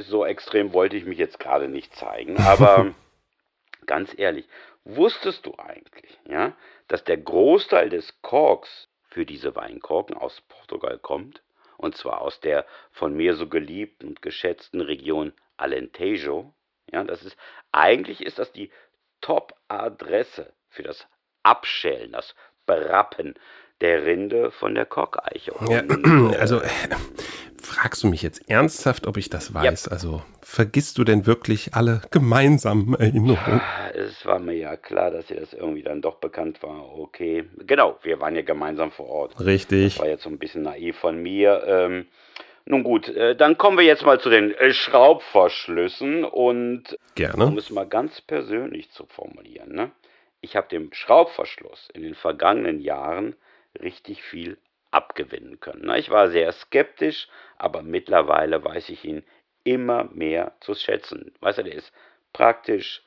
so 0.00 0.24
extrem 0.24 0.72
wollte 0.72 0.96
ich 0.96 1.04
mich 1.04 1.18
jetzt 1.18 1.38
gerade 1.38 1.68
nicht 1.68 1.94
zeigen, 1.94 2.38
aber 2.38 2.94
ganz 3.86 4.12
ehrlich, 4.16 4.46
wusstest 4.84 5.46
du 5.46 5.54
eigentlich, 5.58 6.18
ja, 6.28 6.52
dass 6.88 7.04
der 7.04 7.18
Großteil 7.18 7.90
des 7.90 8.20
Korks 8.22 8.88
für 9.12 9.26
diese 9.26 9.54
Weinkorken 9.54 10.16
aus 10.16 10.40
Portugal 10.42 10.98
kommt? 10.98 11.42
Und 11.76 11.96
zwar 11.96 12.20
aus 12.22 12.40
der 12.40 12.66
von 12.90 13.14
mir 13.14 13.34
so 13.34 13.48
geliebten 13.48 14.08
und 14.08 14.22
geschätzten 14.22 14.80
Region 14.80 15.32
Alentejo. 15.56 16.54
Ja, 16.90 17.04
das 17.04 17.22
ist, 17.22 17.36
eigentlich 17.72 18.20
ist 18.22 18.38
das 18.38 18.52
die 18.52 18.70
Top-Adresse 19.20 20.52
für 20.68 20.82
das 20.82 21.06
Abschälen, 21.42 22.12
das 22.12 22.34
Brappen 22.66 23.34
der 23.82 24.04
Rinde 24.04 24.50
von 24.52 24.74
der 24.74 24.86
Korkeiche. 24.86 25.52
Ja, 25.68 25.82
also 26.38 26.60
äh, 26.60 26.68
fragst 27.60 28.02
du 28.02 28.06
mich 28.06 28.22
jetzt 28.22 28.48
ernsthaft, 28.48 29.06
ob 29.06 29.16
ich 29.16 29.28
das 29.28 29.52
weiß? 29.52 29.86
Ja. 29.86 29.92
Also 29.92 30.22
vergisst 30.40 30.98
du 30.98 31.04
denn 31.04 31.26
wirklich 31.26 31.74
alle 31.74 32.02
gemeinsamen 32.10 32.94
Erinnerungen? 32.94 33.60
Ja, 33.60 33.90
es 33.90 34.24
war 34.24 34.38
mir 34.38 34.54
ja 34.54 34.76
klar, 34.76 35.10
dass 35.10 35.26
dir 35.26 35.40
das 35.40 35.52
irgendwie 35.52 35.82
dann 35.82 36.00
doch 36.00 36.16
bekannt 36.16 36.62
war. 36.62 36.98
Okay, 36.98 37.44
genau, 37.66 37.98
wir 38.02 38.20
waren 38.20 38.36
ja 38.36 38.42
gemeinsam 38.42 38.92
vor 38.92 39.08
Ort. 39.08 39.40
Richtig. 39.44 39.94
Das 39.94 40.02
war 40.02 40.08
jetzt 40.08 40.22
so 40.22 40.30
ein 40.30 40.38
bisschen 40.38 40.62
naiv 40.62 40.96
von 40.98 41.20
mir. 41.20 41.62
Ähm, 41.66 42.06
nun 42.64 42.84
gut, 42.84 43.08
äh, 43.08 43.34
dann 43.34 43.58
kommen 43.58 43.76
wir 43.76 43.84
jetzt 43.84 44.04
mal 44.04 44.20
zu 44.20 44.30
den 44.30 44.54
äh, 44.54 44.72
Schraubverschlüssen 44.72 46.24
und 46.24 46.96
Gerne. 47.16 47.46
um 47.46 47.58
es 47.58 47.70
mal 47.70 47.86
ganz 47.86 48.20
persönlich 48.20 48.92
zu 48.92 49.06
formulieren. 49.06 49.74
Ne? 49.74 49.90
Ich 50.40 50.54
habe 50.54 50.68
dem 50.68 50.92
Schraubverschluss 50.92 51.88
in 51.92 52.02
den 52.02 52.14
vergangenen 52.14 52.80
Jahren 52.80 53.34
richtig 53.80 54.22
viel 54.22 54.58
abgewinnen 54.90 55.60
können. 55.60 55.88
Ich 55.96 56.10
war 56.10 56.30
sehr 56.30 56.52
skeptisch, 56.52 57.28
aber 57.56 57.82
mittlerweile 57.82 58.62
weiß 58.62 58.90
ich 58.90 59.04
ihn 59.04 59.22
immer 59.64 60.04
mehr 60.12 60.52
zu 60.60 60.74
schätzen. 60.74 61.32
Weißt 61.40 61.58
du, 61.58 61.64
der 61.64 61.74
ist 61.74 61.92
praktisch, 62.32 63.02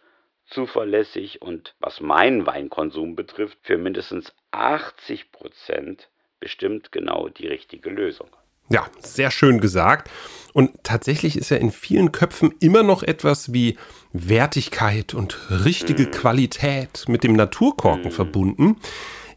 zuverlässig 0.47 1.41
und 1.41 1.75
was 1.79 2.01
meinen 2.01 2.45
Weinkonsum 2.45 3.15
betrifft, 3.15 3.57
für 3.63 3.77
mindestens 3.77 4.33
80 4.51 5.31
Prozent 5.31 6.09
bestimmt 6.39 6.91
genau 6.91 7.29
die 7.29 7.47
richtige 7.47 7.89
Lösung. 7.89 8.29
Ja, 8.69 8.87
sehr 8.99 9.29
schön 9.29 9.59
gesagt. 9.59 10.09
Und 10.53 10.83
tatsächlich 10.83 11.37
ist 11.37 11.49
ja 11.49 11.57
in 11.57 11.71
vielen 11.71 12.11
Köpfen 12.11 12.53
immer 12.59 12.81
noch 12.81 13.03
etwas 13.03 13.53
wie 13.53 13.77
Wertigkeit 14.11 15.13
und 15.13 15.37
richtige 15.49 16.07
mm. 16.07 16.11
Qualität 16.11 17.05
mit 17.07 17.23
dem 17.23 17.33
Naturkorken 17.33 18.09
mm. 18.09 18.11
verbunden. 18.11 18.77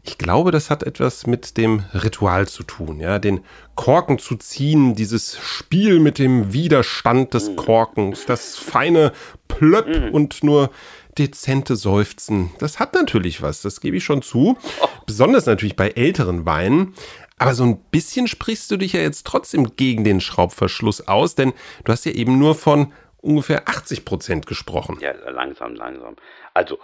Ich 0.09 0.17
glaube, 0.17 0.49
das 0.49 0.71
hat 0.71 0.81
etwas 0.81 1.27
mit 1.27 1.55
dem 1.55 1.83
Ritual 1.93 2.47
zu 2.47 2.63
tun, 2.63 2.99
ja, 2.99 3.19
den 3.19 3.41
Korken 3.75 4.17
zu 4.17 4.37
ziehen, 4.37 4.95
dieses 4.95 5.37
Spiel 5.37 5.99
mit 5.99 6.17
dem 6.17 6.51
Widerstand 6.51 7.35
des 7.35 7.55
Korkens, 7.55 8.25
das 8.25 8.57
feine 8.57 9.13
Plöpp 9.47 10.11
und 10.11 10.43
nur 10.43 10.71
dezente 11.19 11.75
Seufzen. 11.75 12.49
Das 12.57 12.79
hat 12.79 12.95
natürlich 12.95 13.43
was, 13.43 13.61
das 13.61 13.81
gebe 13.81 13.97
ich 13.97 14.03
schon 14.03 14.23
zu. 14.23 14.57
Besonders 15.05 15.45
natürlich 15.45 15.75
bei 15.75 15.89
älteren 15.89 16.43
Weinen. 16.47 16.95
Aber 17.37 17.53
so 17.53 17.63
ein 17.63 17.79
bisschen 17.91 18.27
sprichst 18.27 18.71
du 18.71 18.77
dich 18.77 18.93
ja 18.93 19.01
jetzt 19.01 19.27
trotzdem 19.27 19.75
gegen 19.75 20.03
den 20.03 20.21
Schraubverschluss 20.21 21.07
aus, 21.07 21.35
denn 21.35 21.53
du 21.83 21.91
hast 21.91 22.07
ja 22.07 22.13
eben 22.13 22.39
nur 22.39 22.55
von 22.55 22.93
ungefähr 23.17 23.69
80 23.69 24.05
Prozent 24.05 24.47
gesprochen. 24.47 24.97
Ja, 25.01 25.11
langsam, 25.29 25.75
langsam. 25.75 26.15
Also, 26.55 26.79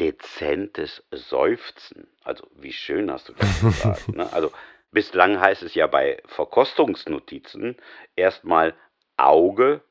dezentes 0.00 1.02
Seufzen. 1.10 2.08
Also 2.22 2.46
wie 2.56 2.72
schön 2.72 3.10
hast 3.10 3.28
du 3.28 3.32
das 3.34 3.60
gesagt. 3.60 4.08
ne? 4.08 4.28
Also 4.32 4.52
bislang 4.90 5.40
heißt 5.40 5.62
es 5.62 5.74
ja 5.74 5.86
bei 5.86 6.22
Verkostungsnotizen 6.26 7.76
erstmal 8.16 8.74
Auge, 9.16 9.82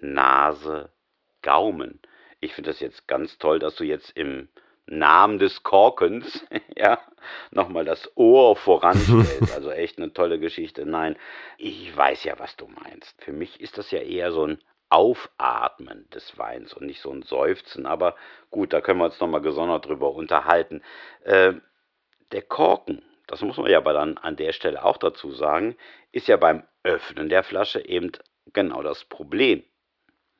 Nase, 0.00 0.90
Gaumen. 1.42 2.00
Ich 2.40 2.54
finde 2.54 2.70
das 2.70 2.80
jetzt 2.80 3.08
ganz 3.08 3.38
toll, 3.38 3.58
dass 3.58 3.76
du 3.76 3.84
jetzt 3.84 4.10
im 4.16 4.48
Namen 4.86 5.38
des 5.38 5.62
Korkens, 5.62 6.46
ja, 6.76 7.00
nochmal 7.50 7.84
das 7.84 8.10
Ohr 8.16 8.56
voranstellst. 8.56 9.54
Also 9.54 9.70
echt 9.70 9.98
eine 9.98 10.12
tolle 10.12 10.38
Geschichte. 10.38 10.84
Nein, 10.84 11.16
ich 11.56 11.96
weiß 11.96 12.24
ja, 12.24 12.38
was 12.38 12.56
du 12.56 12.66
meinst. 12.66 13.14
Für 13.22 13.32
mich 13.32 13.60
ist 13.60 13.78
das 13.78 13.90
ja 13.90 14.00
eher 14.00 14.32
so 14.32 14.46
ein 14.46 14.58
Aufatmen 14.94 16.08
des 16.14 16.38
Weins 16.38 16.72
und 16.72 16.86
nicht 16.86 17.00
so 17.00 17.10
ein 17.10 17.22
Seufzen. 17.22 17.84
Aber 17.84 18.14
gut, 18.52 18.72
da 18.72 18.80
können 18.80 19.00
wir 19.00 19.06
uns 19.06 19.18
nochmal 19.18 19.40
gesondert 19.40 19.86
drüber 19.86 20.14
unterhalten. 20.14 20.82
Äh, 21.24 21.54
der 22.30 22.42
Korken, 22.42 23.02
das 23.26 23.42
muss 23.42 23.56
man 23.56 23.68
ja 23.68 23.78
aber 23.78 23.92
dann 23.92 24.18
an 24.18 24.36
der 24.36 24.52
Stelle 24.52 24.84
auch 24.84 24.96
dazu 24.96 25.32
sagen, 25.32 25.74
ist 26.12 26.28
ja 26.28 26.36
beim 26.36 26.62
Öffnen 26.84 27.28
der 27.28 27.42
Flasche 27.42 27.84
eben 27.84 28.12
genau 28.52 28.84
das 28.84 29.04
Problem. 29.04 29.64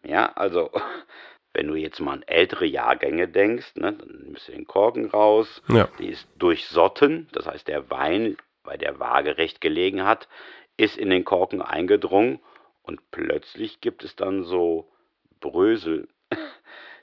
Ja, 0.05 0.33
also 0.35 0.71
wenn 1.53 1.67
du 1.67 1.75
jetzt 1.75 1.99
mal 1.99 2.13
an 2.13 2.23
ältere 2.23 2.67
Jahrgänge 2.67 3.27
denkst, 3.27 3.75
ne, 3.75 3.93
dann 3.93 4.23
nimmst 4.23 4.47
du 4.47 4.53
den 4.53 4.69
Korken 4.69 5.07
raus, 5.07 5.63
ja. 5.69 5.89
die 5.99 6.11
ist 6.11 6.29
durchsotten, 6.39 7.29
das 7.33 7.47
heißt 7.49 7.67
der 7.67 7.91
Wein, 7.91 8.37
weil 8.63 8.79
der 8.79 9.01
waagerecht 9.01 9.61
gelegen 9.61 10.05
hat, 10.05 10.29
ist 10.77 10.97
in 10.97 11.11
den 11.11 11.25
Korken 11.25 11.61
eingedrungen 11.61 12.39
und 12.85 13.01
plötzlich 13.11 13.81
gibt 13.81 14.05
es 14.05 14.15
dann 14.15 14.45
so 14.45 14.89
Brösel, 15.41 16.09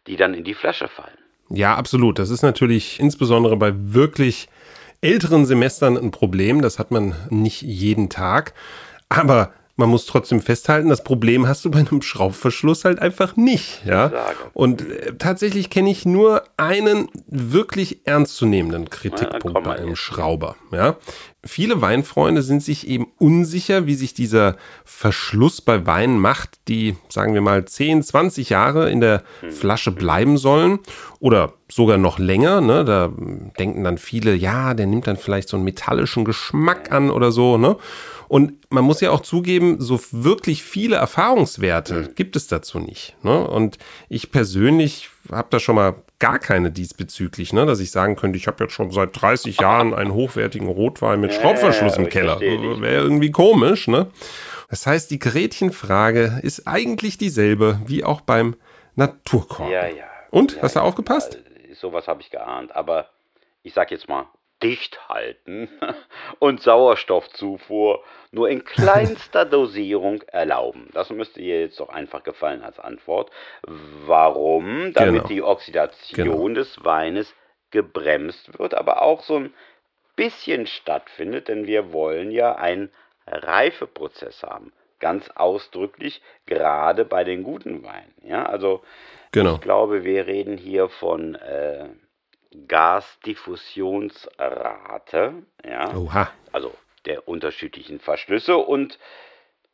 die 0.07 0.15
dann 0.15 0.33
in 0.33 0.43
die 0.43 0.53
Flasche 0.53 0.87
fallen. 0.87 1.17
Ja, 1.49 1.75
absolut. 1.75 2.17
Das 2.17 2.29
ist 2.29 2.43
natürlich 2.43 2.99
insbesondere 2.99 3.57
bei 3.57 3.73
wirklich 3.75 4.47
älteren 5.01 5.45
Semestern 5.45 5.97
ein 5.97 6.11
Problem. 6.11 6.61
Das 6.61 6.79
hat 6.79 6.91
man 6.91 7.13
nicht 7.29 7.61
jeden 7.61 8.09
Tag. 8.09 8.53
Aber 9.09 9.53
man 9.81 9.89
muss 9.89 10.05
trotzdem 10.05 10.41
festhalten, 10.41 10.89
das 10.89 11.03
Problem 11.03 11.47
hast 11.47 11.65
du 11.65 11.71
bei 11.71 11.79
einem 11.79 12.03
Schraubverschluss 12.03 12.85
halt 12.85 12.99
einfach 12.99 13.35
nicht, 13.35 13.81
ja. 13.83 14.11
Und 14.53 14.87
äh, 14.89 15.15
tatsächlich 15.17 15.71
kenne 15.71 15.89
ich 15.89 16.05
nur 16.05 16.43
einen 16.55 17.09
wirklich 17.27 18.05
ernstzunehmenden 18.05 18.89
Kritikpunkt 18.89 19.57
ja, 19.57 19.63
bei 19.63 19.75
einem 19.75 19.95
Schrauber, 19.95 20.55
ja. 20.71 20.97
Viele 21.43 21.81
Weinfreunde 21.81 22.43
sind 22.43 22.61
sich 22.61 22.87
eben 22.87 23.07
unsicher, 23.17 23.87
wie 23.87 23.95
sich 23.95 24.13
dieser 24.13 24.57
Verschluss 24.85 25.59
bei 25.59 25.87
Weinen 25.87 26.19
macht, 26.19 26.59
die, 26.67 26.95
sagen 27.09 27.33
wir 27.33 27.41
mal, 27.41 27.65
10, 27.65 28.03
20 28.03 28.51
Jahre 28.51 28.91
in 28.91 29.01
der 29.01 29.23
hm. 29.39 29.51
Flasche 29.51 29.91
bleiben 29.91 30.37
sollen 30.37 30.77
oder 31.19 31.53
sogar 31.67 31.97
noch 31.97 32.19
länger. 32.19 32.61
Ne? 32.61 32.85
Da 32.85 33.11
denken 33.57 33.83
dann 33.83 33.97
viele, 33.97 34.35
ja, 34.35 34.75
der 34.75 34.85
nimmt 34.85 35.07
dann 35.07 35.17
vielleicht 35.17 35.49
so 35.49 35.57
einen 35.57 35.63
metallischen 35.63 36.25
Geschmack 36.25 36.91
an 36.91 37.09
oder 37.09 37.31
so. 37.31 37.57
Ne? 37.57 37.75
Und 38.31 38.71
man 38.71 38.85
muss 38.85 39.01
ja 39.01 39.11
auch 39.11 39.19
zugeben, 39.19 39.81
so 39.81 39.99
wirklich 40.11 40.63
viele 40.63 40.95
Erfahrungswerte 40.95 41.95
mhm. 41.95 42.15
gibt 42.15 42.37
es 42.37 42.47
dazu 42.47 42.79
nicht. 42.79 43.13
Ne? 43.23 43.45
Und 43.45 43.77
ich 44.07 44.31
persönlich 44.31 45.09
habe 45.29 45.49
da 45.49 45.59
schon 45.59 45.75
mal 45.75 45.95
gar 46.17 46.39
keine 46.39 46.71
diesbezüglich, 46.71 47.51
ne? 47.51 47.65
dass 47.65 47.81
ich 47.81 47.91
sagen 47.91 48.15
könnte, 48.15 48.37
ich 48.37 48.47
habe 48.47 48.63
jetzt 48.63 48.71
schon 48.71 48.89
seit 48.91 49.21
30 49.21 49.59
Jahren 49.59 49.93
einen 49.93 50.13
hochwertigen 50.13 50.69
Rotwein 50.69 51.19
mit 51.19 51.33
Schraubverschluss 51.33 51.97
im 51.97 52.07
Keller. 52.07 52.39
Wäre 52.39 53.03
irgendwie 53.03 53.31
komisch. 53.31 53.89
Ne? 53.89 54.07
Das 54.69 54.87
heißt, 54.87 55.11
die 55.11 55.19
Gretchenfrage 55.19 56.39
ist 56.41 56.69
eigentlich 56.69 57.17
dieselbe 57.17 57.81
wie 57.85 58.05
auch 58.05 58.21
beim 58.21 58.55
Naturkorn. 58.95 59.69
Ja, 59.69 59.87
ja. 59.87 60.05
Und? 60.29 60.55
Ja, 60.55 60.61
hast 60.61 60.77
du 60.77 60.79
aufgepasst? 60.79 61.37
Ja, 61.67 61.75
sowas 61.75 62.07
habe 62.07 62.21
ich 62.21 62.29
geahnt. 62.29 62.73
Aber 62.77 63.09
ich 63.61 63.73
sag 63.73 63.91
jetzt 63.91 64.07
mal, 64.07 64.27
dicht 64.63 65.09
halten 65.09 65.69
und 66.39 66.61
Sauerstoffzufuhr 66.61 68.03
nur 68.31 68.49
in 68.49 68.63
kleinster 68.63 69.45
Dosierung 69.45 70.21
erlauben. 70.23 70.89
Das 70.93 71.09
müsste 71.09 71.41
ihr 71.41 71.61
jetzt 71.61 71.79
doch 71.79 71.89
einfach 71.89 72.23
gefallen 72.23 72.63
als 72.63 72.79
Antwort. 72.79 73.31
Warum? 73.63 74.93
Damit 74.93 75.23
genau. 75.23 75.27
die 75.27 75.43
Oxidation 75.43 76.25
genau. 76.25 76.49
des 76.49 76.83
Weines 76.83 77.33
gebremst 77.71 78.57
wird, 78.59 78.73
aber 78.73 79.01
auch 79.01 79.21
so 79.23 79.37
ein 79.37 79.53
bisschen 80.15 80.67
stattfindet, 80.67 81.47
denn 81.47 81.67
wir 81.67 81.93
wollen 81.93 82.31
ja 82.31 82.55
einen 82.55 82.91
Reifeprozess 83.27 84.43
haben. 84.43 84.73
Ganz 84.99 85.29
ausdrücklich, 85.29 86.21
gerade 86.45 87.05
bei 87.05 87.23
den 87.23 87.43
guten 87.43 87.83
Weinen. 87.83 88.13
Ja, 88.23 88.45
also 88.45 88.83
genau. 89.31 89.55
ich 89.55 89.61
glaube, 89.61 90.03
wir 90.03 90.27
reden 90.27 90.57
hier 90.57 90.89
von 90.89 91.35
äh, 91.35 91.89
Gasdiffusionsrate, 92.67 95.33
ja, 95.65 95.95
Oha. 95.95 96.29
also 96.51 96.73
der 97.05 97.27
unterschiedlichen 97.27 97.99
Verschlüsse 97.99 98.57
und 98.57 98.99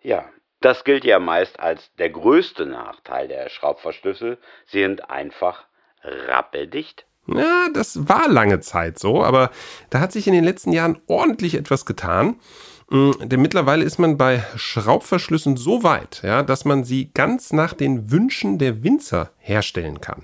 ja, 0.01 0.29
das 0.62 0.84
gilt 0.84 1.03
ja 1.03 1.19
meist 1.19 1.60
als 1.60 1.93
der 1.96 2.10
größte 2.10 2.65
Nachteil 2.65 3.27
der 3.27 3.50
Schraubverschlüsse. 3.50 4.38
Sie 4.65 4.81
sind 4.81 5.10
einfach 5.10 5.65
rappeldicht. 6.03 7.05
Ja, 7.27 7.67
das 7.74 8.07
war 8.07 8.29
lange 8.29 8.62
Zeit 8.62 8.98
so, 8.98 9.24
aber 9.24 9.51
da 9.89 10.00
hat 10.00 10.13
sich 10.13 10.27
in 10.27 10.34
den 10.34 10.46
letzten 10.46 10.72
Jahren 10.72 11.01
ordentlich 11.07 11.55
etwas 11.55 11.86
getan. 11.86 12.39
Mm, 12.89 13.12
denn 13.19 13.41
mittlerweile 13.41 13.84
ist 13.84 14.00
man 14.00 14.17
bei 14.17 14.46
Schraubverschlüssen 14.55 15.57
so 15.57 15.84
weit, 15.84 16.22
ja, 16.24 16.41
dass 16.41 16.63
man 16.63 16.86
sie 16.86 17.12
ganz 17.13 17.51
nach 17.51 17.74
den 17.74 18.12
Wünschen 18.12 18.60
der 18.60 18.81
Winzer 18.84 19.31
herstellen 19.39 20.00
kann. 20.00 20.24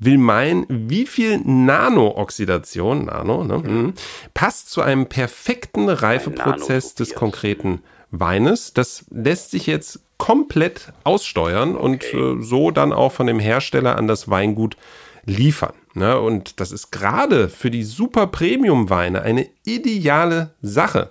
Will 0.00 0.18
meinen, 0.18 0.66
wie 0.68 1.06
viel 1.06 1.38
Nanooxidation, 1.38 3.04
Nano, 3.04 3.44
ne, 3.44 3.58
mhm. 3.58 3.94
passt 4.34 4.70
zu 4.70 4.80
einem 4.80 5.06
perfekten 5.06 5.88
Reifeprozess 5.88 6.94
des 6.94 7.14
konkreten 7.14 7.82
Weines. 8.10 8.72
Das 8.72 9.04
lässt 9.10 9.52
sich 9.52 9.66
jetzt 9.66 10.00
komplett 10.16 10.92
aussteuern 11.04 11.76
okay. 11.76 11.84
und 11.84 12.04
äh, 12.40 12.42
so 12.42 12.70
dann 12.70 12.92
auch 12.92 13.12
von 13.12 13.26
dem 13.26 13.38
Hersteller 13.38 13.96
an 13.96 14.08
das 14.08 14.28
Weingut 14.28 14.76
liefern. 15.24 15.74
Ne? 15.94 16.18
Und 16.18 16.60
das 16.60 16.72
ist 16.72 16.90
gerade 16.90 17.48
für 17.48 17.70
die 17.70 17.84
Super 17.84 18.26
Premium 18.26 18.90
Weine 18.90 19.22
eine 19.22 19.48
ideale 19.64 20.54
Sache. 20.62 21.10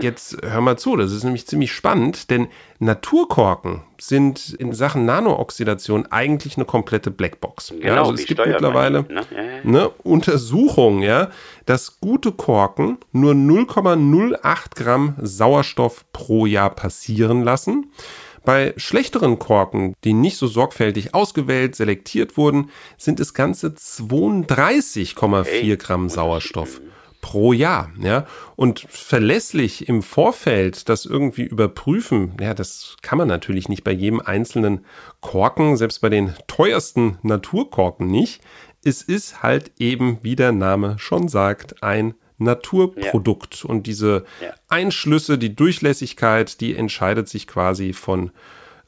Jetzt 0.00 0.36
hör 0.42 0.60
mal 0.60 0.78
zu, 0.78 0.96
das 0.96 1.12
ist 1.12 1.24
nämlich 1.24 1.46
ziemlich 1.46 1.72
spannend, 1.72 2.30
denn 2.30 2.48
Naturkorken 2.78 3.82
sind 3.98 4.54
in 4.54 4.72
Sachen 4.72 5.04
Nanooxidation 5.04 6.06
eigentlich 6.06 6.56
eine 6.56 6.66
komplette 6.66 7.10
Blackbox. 7.10 7.70
Genau, 7.70 7.86
ja, 7.86 8.00
also 8.00 8.12
es 8.12 8.26
gibt 8.26 8.44
mittlerweile 8.44 9.02
ne? 9.02 9.14
Ja, 9.14 9.42
ja. 9.42 9.64
Ne, 9.64 9.88
Untersuchungen, 10.02 11.02
ja, 11.02 11.30
dass 11.64 12.00
gute 12.00 12.32
Korken 12.32 12.98
nur 13.12 13.32
0,08 13.32 14.74
Gramm 14.74 15.14
Sauerstoff 15.20 16.04
pro 16.12 16.46
Jahr 16.46 16.70
passieren 16.70 17.42
lassen. 17.42 17.90
Bei 18.44 18.74
schlechteren 18.76 19.40
Korken, 19.40 19.94
die 20.04 20.12
nicht 20.12 20.36
so 20.36 20.46
sorgfältig 20.46 21.14
ausgewählt, 21.14 21.74
selektiert 21.74 22.36
wurden, 22.36 22.70
sind 22.96 23.18
es 23.18 23.34
ganze 23.34 23.70
32,4 23.70 25.76
Gramm 25.76 26.08
Sauerstoff 26.08 26.80
pro 27.26 27.52
Jahr, 27.52 27.90
ja. 28.00 28.24
Und 28.54 28.86
verlässlich 28.88 29.88
im 29.88 30.04
Vorfeld 30.04 30.88
das 30.88 31.06
irgendwie 31.06 31.42
überprüfen, 31.42 32.36
ja, 32.40 32.54
das 32.54 32.96
kann 33.02 33.18
man 33.18 33.26
natürlich 33.26 33.68
nicht 33.68 33.82
bei 33.82 33.90
jedem 33.90 34.20
einzelnen 34.20 34.84
Korken, 35.20 35.76
selbst 35.76 36.00
bei 36.02 36.08
den 36.08 36.34
teuersten 36.46 37.18
Naturkorken 37.22 38.06
nicht. 38.06 38.42
Es 38.84 39.02
ist 39.02 39.42
halt 39.42 39.72
eben, 39.80 40.18
wie 40.22 40.36
der 40.36 40.52
Name 40.52 41.00
schon 41.00 41.26
sagt, 41.26 41.82
ein 41.82 42.14
Naturprodukt. 42.38 43.64
Ja. 43.64 43.70
Und 43.70 43.88
diese 43.88 44.24
ja. 44.40 44.54
Einschlüsse, 44.68 45.36
die 45.36 45.56
Durchlässigkeit, 45.56 46.60
die 46.60 46.76
entscheidet 46.76 47.28
sich 47.28 47.48
quasi 47.48 47.92
von 47.92 48.30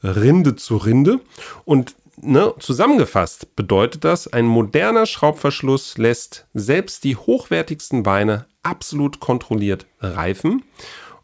Rinde 0.01 0.55
zu 0.55 0.77
Rinde. 0.77 1.19
Und 1.65 1.93
ne, 2.21 2.53
zusammengefasst 2.59 3.55
bedeutet 3.55 4.03
das, 4.03 4.31
ein 4.31 4.45
moderner 4.45 5.05
Schraubverschluss 5.05 5.97
lässt 5.97 6.47
selbst 6.53 7.03
die 7.03 7.15
hochwertigsten 7.15 8.05
Weine 8.05 8.45
absolut 8.63 9.19
kontrolliert 9.19 9.85
reifen. 9.99 10.63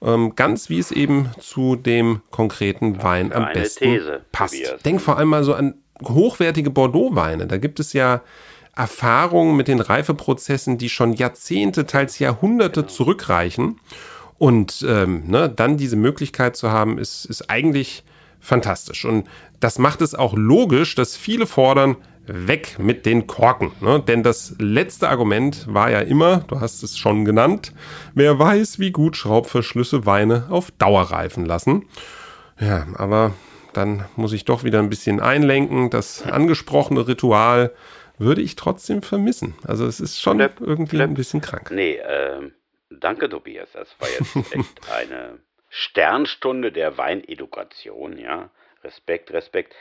Ähm, 0.01 0.35
ganz 0.35 0.69
wie 0.69 0.79
es 0.79 0.91
eben 0.91 1.31
zu 1.39 1.75
dem 1.75 2.21
konkreten 2.29 3.01
Wein 3.01 3.31
am 3.31 3.47
besten 3.53 3.85
These, 3.85 4.21
passt. 4.31 4.53
Tobias. 4.53 4.81
Denk 4.83 5.01
vor 5.01 5.17
allem 5.17 5.29
mal 5.29 5.43
so 5.43 5.53
an 5.53 5.75
hochwertige 6.03 6.69
Bordeaux-Weine. 6.69 7.47
Da 7.47 7.57
gibt 7.57 7.79
es 7.79 7.93
ja 7.93 8.21
Erfahrungen 8.75 9.55
mit 9.55 9.67
den 9.67 9.79
Reifeprozessen, 9.79 10.77
die 10.77 10.89
schon 10.89 11.13
Jahrzehnte, 11.13 11.85
teils 11.85 12.19
Jahrhunderte 12.19 12.81
genau. 12.81 12.93
zurückreichen. 12.93 13.79
Und 14.37 14.85
ähm, 14.87 15.23
ne, 15.27 15.49
dann 15.49 15.77
diese 15.77 15.95
Möglichkeit 15.95 16.57
zu 16.57 16.71
haben, 16.71 16.97
ist, 16.97 17.25
ist 17.25 17.49
eigentlich 17.49 18.03
fantastisch. 18.45 19.05
Und 19.05 19.27
das 19.59 19.79
macht 19.79 20.01
es 20.01 20.15
auch 20.15 20.35
logisch, 20.35 20.95
dass 20.95 21.17
viele 21.17 21.47
fordern, 21.47 21.97
weg 22.27 22.77
mit 22.79 23.05
den 23.05 23.27
Korken. 23.27 23.71
Ne? 23.81 24.01
Denn 24.05 24.23
das 24.23 24.55
letzte 24.59 25.09
Argument 25.09 25.65
war 25.71 25.91
ja 25.91 25.99
immer, 25.99 26.37
du 26.47 26.59
hast 26.59 26.83
es 26.83 26.97
schon 26.97 27.25
genannt, 27.25 27.73
wer 28.13 28.39
weiß, 28.39 28.79
wie 28.79 28.91
gut 28.91 29.15
Schraubverschlüsse 29.15 30.05
Weine 30.05 30.47
auf 30.49 30.71
Dauer 30.71 31.03
reifen 31.03 31.45
lassen. 31.45 31.85
Ja, 32.59 32.87
aber 32.95 33.33
dann 33.73 34.05
muss 34.15 34.33
ich 34.33 34.45
doch 34.45 34.63
wieder 34.63 34.79
ein 34.79 34.89
bisschen 34.89 35.19
einlenken. 35.19 35.89
Das 35.89 36.23
angesprochene 36.23 37.07
Ritual 37.07 37.73
würde 38.17 38.41
ich 38.41 38.55
trotzdem 38.55 39.01
vermissen. 39.01 39.55
Also 39.63 39.85
es 39.85 39.99
ist 39.99 40.21
schon 40.21 40.37
Philipp, 40.37 40.61
irgendwie 40.61 40.91
Philipp, 40.91 41.09
ein 41.09 41.13
bisschen 41.15 41.41
krank. 41.41 41.69
Nee, 41.71 41.95
äh, 41.95 42.49
danke 42.89 43.27
Tobias. 43.29 43.69
Das 43.73 43.89
war 43.99 44.07
jetzt 44.07 44.53
echt 44.53 44.91
eine 44.97 45.39
Sternstunde 45.77 46.71
der 46.71 46.97
Weinedukation, 46.97 48.17
ja. 48.17 48.49
Respekt, 48.81 49.33
Respekt. 49.33 49.75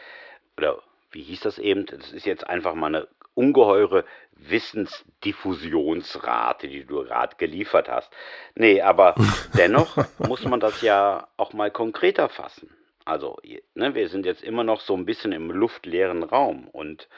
Oder 0.56 0.82
wie 1.12 1.22
hieß 1.22 1.42
das 1.42 1.60
eben? 1.60 1.86
Das 1.86 2.12
ist 2.12 2.26
jetzt 2.26 2.48
einfach 2.48 2.74
mal 2.74 2.88
eine 2.88 3.06
ungeheure 3.34 4.04
Wissensdiffusionsrate, 4.32 6.66
die 6.66 6.84
du 6.84 7.04
gerade 7.04 7.36
geliefert 7.36 7.88
hast. 7.88 8.12
Nee, 8.56 8.82
aber 8.82 9.14
dennoch 9.56 9.96
muss 10.18 10.44
man 10.44 10.58
das 10.58 10.82
ja 10.82 11.28
auch 11.36 11.52
mal 11.52 11.70
konkreter 11.70 12.28
fassen. 12.28 12.74
Also, 13.04 13.38
ne, 13.74 13.94
wir 13.94 14.08
sind 14.08 14.26
jetzt 14.26 14.42
immer 14.42 14.64
noch 14.64 14.80
so 14.80 14.96
ein 14.96 15.06
bisschen 15.06 15.30
im 15.30 15.52
luftleeren 15.52 16.24
Raum 16.24 16.66
und 16.66 17.08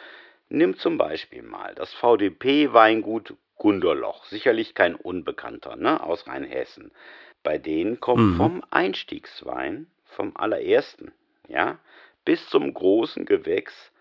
nimm 0.50 0.76
zum 0.76 0.98
Beispiel 0.98 1.42
mal 1.42 1.74
das 1.74 1.94
VDP-Weingut 1.94 3.32
Gunderloch, 3.56 4.26
sicherlich 4.26 4.74
kein 4.74 4.94
Unbekannter, 4.94 5.76
ne, 5.76 6.02
aus 6.02 6.26
Rheinhessen. 6.26 6.92
Bei 7.46 7.58
denen 7.58 8.00
kommt 8.00 8.32
mhm. 8.32 8.36
vom 8.38 8.64
Einstiegswein, 8.70 9.86
vom 10.02 10.36
allerersten, 10.36 11.12
ja, 11.46 11.78
bis 12.24 12.44
zum 12.48 12.74
großen 12.74 13.24
Gewächs 13.24 13.92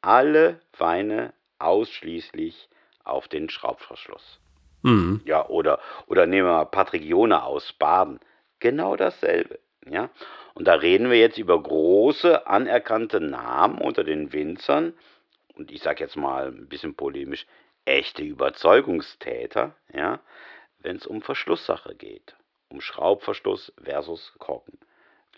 alle 0.00 0.60
Weine 0.76 1.32
ausschließlich 1.60 2.68
auf 3.04 3.28
den 3.28 3.50
Schraubverschluss. 3.50 4.40
Mhm. 4.82 5.20
Ja, 5.24 5.46
oder, 5.46 5.78
oder 6.08 6.26
nehmen 6.26 6.48
wir 6.48 6.54
mal 6.54 6.64
Patrick 6.64 7.04
Jona 7.04 7.44
aus 7.44 7.72
Baden. 7.74 8.18
Genau 8.58 8.96
dasselbe. 8.96 9.60
Ja? 9.88 10.10
Und 10.54 10.66
da 10.66 10.74
reden 10.74 11.08
wir 11.08 11.20
jetzt 11.20 11.38
über 11.38 11.62
große 11.62 12.48
anerkannte 12.48 13.20
Namen 13.20 13.78
unter 13.78 14.02
den 14.02 14.32
Winzern. 14.32 14.92
Und 15.54 15.70
ich 15.70 15.82
sage 15.82 16.02
jetzt 16.02 16.16
mal 16.16 16.48
ein 16.48 16.68
bisschen 16.68 16.96
polemisch, 16.96 17.46
echte 17.84 18.24
Überzeugungstäter, 18.24 19.76
ja, 19.94 20.18
wenn 20.80 20.96
es 20.96 21.06
um 21.06 21.22
Verschlusssache 21.22 21.94
geht 21.94 22.34
um 22.68 22.80
Schraubverschluss 22.80 23.72
versus 23.82 24.32
Korken. 24.38 24.78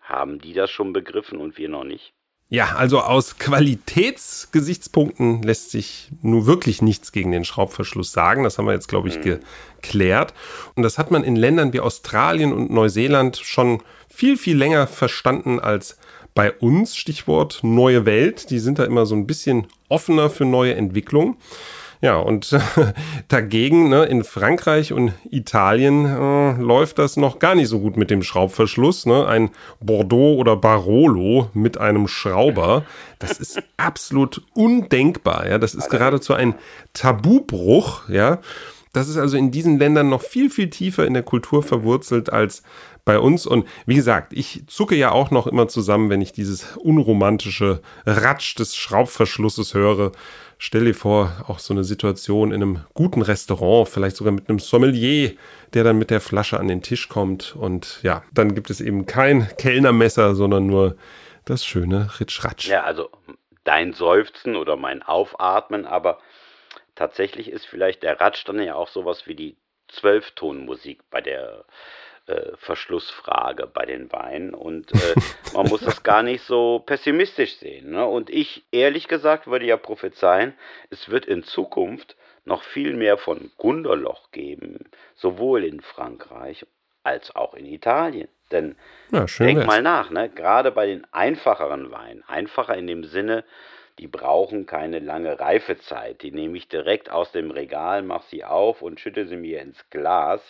Haben 0.03 0.41
die 0.41 0.53
das 0.53 0.71
schon 0.71 0.93
begriffen 0.93 1.41
und 1.41 1.57
wir 1.57 1.69
noch 1.69 1.85
nicht? 1.85 2.13
Ja, 2.53 2.75
also 2.75 2.99
aus 2.99 3.39
Qualitätsgesichtspunkten 3.39 5.41
lässt 5.43 5.71
sich 5.71 6.11
nur 6.21 6.47
wirklich 6.47 6.83
nichts 6.83 7.13
gegen 7.13 7.31
den 7.31 7.45
Schraubverschluss 7.45 8.11
sagen. 8.11 8.43
Das 8.43 8.59
haben 8.59 8.67
wir 8.67 8.73
jetzt, 8.73 8.89
glaube 8.89 9.09
ich, 9.09 9.19
mhm. 9.19 9.39
geklärt. 9.81 10.35
Und 10.75 10.83
das 10.83 10.99
hat 10.99 11.13
man 11.13 11.23
in 11.23 11.37
Ländern 11.37 11.73
wie 11.73 11.79
Australien 11.79 12.53
und 12.53 12.73
Neuseeland 12.73 13.37
schon 13.37 13.85
viel, 14.09 14.37
viel 14.37 14.57
länger 14.57 14.89
verstanden 14.89 15.61
als 15.61 15.97
bei 16.35 16.51
uns. 16.51 16.97
Stichwort 16.97 17.61
neue 17.63 18.05
Welt. 18.05 18.51
Die 18.51 18.59
sind 18.59 18.81
da 18.81 18.85
immer 18.85 19.07
so 19.07 19.15
ein 19.15 19.29
bisschen 19.29 19.69
offener 19.89 20.29
für 20.29 20.45
neue 20.45 20.75
Entwicklungen. 20.75 21.37
Ja, 22.03 22.17
und 22.17 22.59
dagegen 23.29 23.91
ne, 23.91 24.05
in 24.05 24.25
Frankreich 24.25 24.93
und 24.93 25.13
Italien 25.31 26.07
äh, 26.07 26.53
läuft 26.61 26.99
das 26.99 27.19
noch 27.19 27.39
gar 27.39 27.55
nicht 27.55 27.69
so 27.69 27.79
gut 27.79 27.99
mit 27.99 28.11
dem 28.11 28.23
Schraubverschluss. 28.23 29.05
Ne? 29.05 29.27
Ein 29.27 29.51
Bordeaux 29.81 30.37
oder 30.37 30.57
Barolo 30.57 31.51
mit 31.53 31.77
einem 31.79 32.09
Schrauber, 32.09 32.85
das 33.19 33.39
ist 33.39 33.63
absolut 33.77 34.43
undenkbar. 34.55 35.47
Ja, 35.47 35.59
das 35.59 35.75
ist 35.75 35.91
geradezu 35.91 36.33
ein 36.33 36.55
Tabubruch. 36.95 38.09
Ja, 38.09 38.39
das 38.95 39.09
ist 39.09 39.19
also 39.19 39.37
in 39.37 39.51
diesen 39.51 39.79
Ländern 39.79 40.09
noch 40.09 40.23
viel 40.23 40.49
viel 40.49 40.71
tiefer 40.71 41.07
in 41.07 41.15
der 41.15 41.23
Kultur 41.23 41.63
verwurzelt 41.63 42.33
als 42.33 42.63
bei 43.11 43.19
uns. 43.19 43.45
Und 43.45 43.67
wie 43.87 43.97
gesagt, 43.97 44.33
ich 44.33 44.69
zucke 44.69 44.95
ja 44.95 45.11
auch 45.11 45.33
noch 45.33 45.49
immer 45.49 45.67
zusammen, 45.67 46.11
wenn 46.11 46.21
ich 46.21 46.33
dieses 46.33 46.77
unromantische 46.77 47.83
Ratsch 48.07 48.57
des 48.57 48.77
Schraubverschlusses 48.77 49.75
höre. 49.75 50.13
Stell 50.59 50.85
dir 50.85 50.95
vor, 50.95 51.33
auch 51.49 51.59
so 51.59 51.75
eine 51.75 51.83
Situation 51.83 52.53
in 52.53 52.63
einem 52.63 52.85
guten 52.95 53.23
Restaurant, 53.23 53.89
vielleicht 53.89 54.15
sogar 54.15 54.33
mit 54.33 54.49
einem 54.49 54.61
Sommelier, 54.61 55.33
der 55.75 55.83
dann 55.83 55.99
mit 55.99 56.11
der 56.11 56.21
Flasche 56.21 56.61
an 56.61 56.69
den 56.69 56.83
Tisch 56.83 57.09
kommt. 57.09 57.57
Und 57.57 57.99
ja, 58.05 58.23
dann 58.33 58.55
gibt 58.55 58.71
es 58.71 58.81
eben 58.81 59.07
kein 59.07 59.49
Kellnermesser, 59.59 60.37
sondern 60.37 60.67
nur 60.67 60.95
das 61.47 61.65
schöne 61.65 62.09
Ritschratsch. 62.21 62.69
Ja, 62.69 62.85
also 62.85 63.11
dein 63.65 63.93
Seufzen 63.93 64.55
oder 64.55 64.77
mein 64.77 65.03
Aufatmen, 65.03 65.85
aber 65.85 66.21
tatsächlich 66.95 67.51
ist 67.51 67.67
vielleicht 67.67 68.05
der 68.05 68.21
Ratsch 68.21 68.45
dann 68.47 68.63
ja 68.63 68.77
auch 68.77 68.89
sowas 68.89 69.27
wie 69.27 69.35
die 69.35 69.57
Zwölftonmusik 69.89 71.01
bei 71.11 71.21
der 71.21 71.65
äh, 72.27 72.57
Verschlussfrage 72.57 73.67
bei 73.67 73.87
den 73.87 74.11
Weinen 74.13 74.55
und 74.55 74.93
äh, 74.93 75.15
man 75.55 75.67
muss 75.69 75.81
das 75.81 76.03
gar 76.03 76.23
nicht 76.23 76.43
so 76.45 76.81
pessimistisch 76.81 77.57
sehen. 77.57 77.91
Ne? 77.91 78.07
Und 78.07 78.31
ich, 78.31 78.65
ehrlich 78.73 79.09
gesagt, 79.09 79.47
würde 79.47 79.67
ja 79.67 79.77
prophezeien, 79.77 80.55
es 80.91 81.09
wird 81.11 81.27
in 81.27 81.43
Zukunft 81.43 82.17
noch 82.45 82.63
viel 82.63 82.95
mehr 82.95 83.19
von 83.19 83.51
Gunderloch 83.59 84.31
geben, 84.33 84.91
sowohl 85.15 85.65
in 85.65 85.81
Frankreich 85.81 86.67
als 87.03 87.35
auch 87.35 87.55
in 87.55 87.67
Italien. 87.67 88.29
Denn 88.51 88.77
ja, 89.13 89.27
denk 89.39 89.59
wär's. 89.59 89.67
mal 89.67 89.83
nach, 89.83 90.11
ne? 90.11 90.29
gerade 90.29 90.73
bei 90.73 90.87
den 90.87 91.07
einfacheren 91.13 91.91
Weinen, 91.91 92.25
einfacher 92.27 92.77
in 92.77 92.87
dem 92.87 93.05
Sinne, 93.05 93.45
die 93.99 94.09
brauchen 94.09 94.67
keine 94.67 94.99
lange 94.99 95.39
Reifezeit. 95.39 96.23
Die 96.23 96.33
nehme 96.33 96.57
ich 96.57 96.69
direkt 96.69 97.11
aus 97.11 97.33
dem 97.33 97.51
Regal, 97.51 98.03
mache 98.03 98.27
sie 98.31 98.45
auf 98.45 98.83
und 98.83 98.99
schütte 98.99 99.27
sie 99.27 99.37
mir 99.37 99.61
ins 99.61 99.91
Glas. 99.91 100.41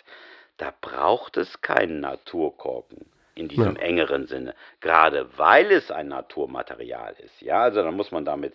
Da 0.61 0.73
braucht 0.79 1.39
es 1.39 1.63
keinen 1.63 2.01
Naturkorken. 2.01 3.07
in 3.35 3.49
diesem 3.49 3.77
ja. 3.77 3.83
engeren 3.83 4.27
Sinne. 4.27 4.55
Gerade 4.81 5.39
weil 5.39 5.73
es 5.73 5.91
ein 5.91 6.09
Naturmaterial 6.09 7.15
ist. 7.25 7.41
Ja, 7.41 7.63
also 7.63 7.83
dann 7.83 7.95
muss 7.95 8.13
man 8.13 8.27
damit 8.27 8.53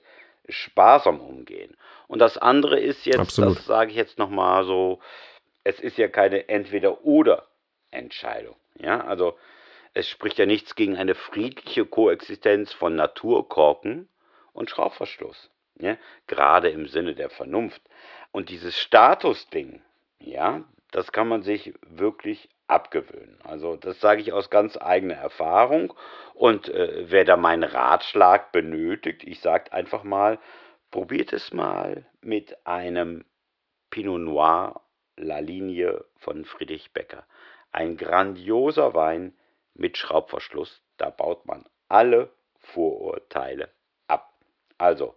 sparsam 0.48 1.20
umgehen. 1.20 1.76
Und 2.08 2.20
das 2.20 2.38
andere 2.38 2.80
ist 2.80 3.08
jetzt, 3.08 3.20
Absolut. 3.20 3.58
das 3.58 3.66
sage 3.66 3.90
ich 3.90 3.98
jetzt 3.98 4.20
nochmal 4.20 4.64
so, 4.66 5.00
es 5.64 5.80
ist 5.80 5.98
ja 5.98 6.08
keine 6.08 6.48
Entweder-Oder-Entscheidung. 6.48 8.56
Ja, 8.76 9.04
also 9.06 9.36
es 9.96 10.08
spricht 10.08 10.38
ja 10.38 10.46
nichts 10.46 10.76
gegen 10.76 10.98
eine 10.98 11.16
friedliche 11.16 11.88
Koexistenz 11.88 12.72
von 12.72 12.96
Naturkorken 12.96 14.08
und 14.54 14.70
Schraubverschluss. 14.70 15.50
Ja, 15.80 15.98
gerade 16.28 16.70
im 16.70 16.88
Sinne 16.88 17.16
der 17.16 17.32
Vernunft. 17.32 17.82
Und 18.32 18.50
dieses 18.50 18.78
Statusding, 18.78 19.82
ja, 20.20 20.64
das 20.92 21.12
kann 21.12 21.28
man 21.28 21.42
sich 21.42 21.74
wirklich 21.82 22.50
abgewöhnen. 22.68 23.38
Also 23.44 23.76
das 23.76 24.00
sage 24.00 24.22
ich 24.22 24.34
aus 24.34 24.50
ganz 24.50 24.78
eigener 24.78 25.16
Erfahrung. 25.16 25.94
Und 26.34 26.70
äh, 26.70 27.06
wer 27.10 27.26
da 27.26 27.38
meinen 27.38 27.64
Ratschlag 27.64 28.52
benötigt, 28.52 29.24
ich 29.24 29.40
sage 29.40 29.72
einfach 29.74 30.04
mal, 30.04 30.40
probiert 30.92 31.34
es 31.34 31.54
mal 31.54 32.06
mit 32.22 32.66
einem 32.66 33.26
Pinot 33.90 34.22
Noir 34.22 34.82
La 35.18 35.40
Linie 35.40 36.06
von 36.18 36.46
Friedrich 36.46 36.92
Becker. 36.92 37.26
Ein 37.72 37.98
grandioser 37.98 38.94
Wein 38.94 39.34
mit 39.74 39.98
Schraubverschluss. 39.98 40.82
Da 40.98 41.10
baut 41.10 41.46
man 41.46 41.66
alle 41.90 42.30
Vorurteile 42.60 43.70
ab. 44.08 44.34
Also, 44.78 45.16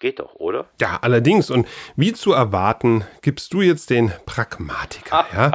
Geht 0.00 0.18
doch, 0.18 0.36
oder? 0.36 0.64
Ja, 0.80 0.98
allerdings. 1.02 1.50
Und 1.50 1.68
wie 1.94 2.14
zu 2.14 2.32
erwarten, 2.32 3.04
gibst 3.20 3.52
du 3.52 3.60
jetzt 3.60 3.90
den 3.90 4.10
Pragmatiker. 4.24 5.26
ja? 5.34 5.50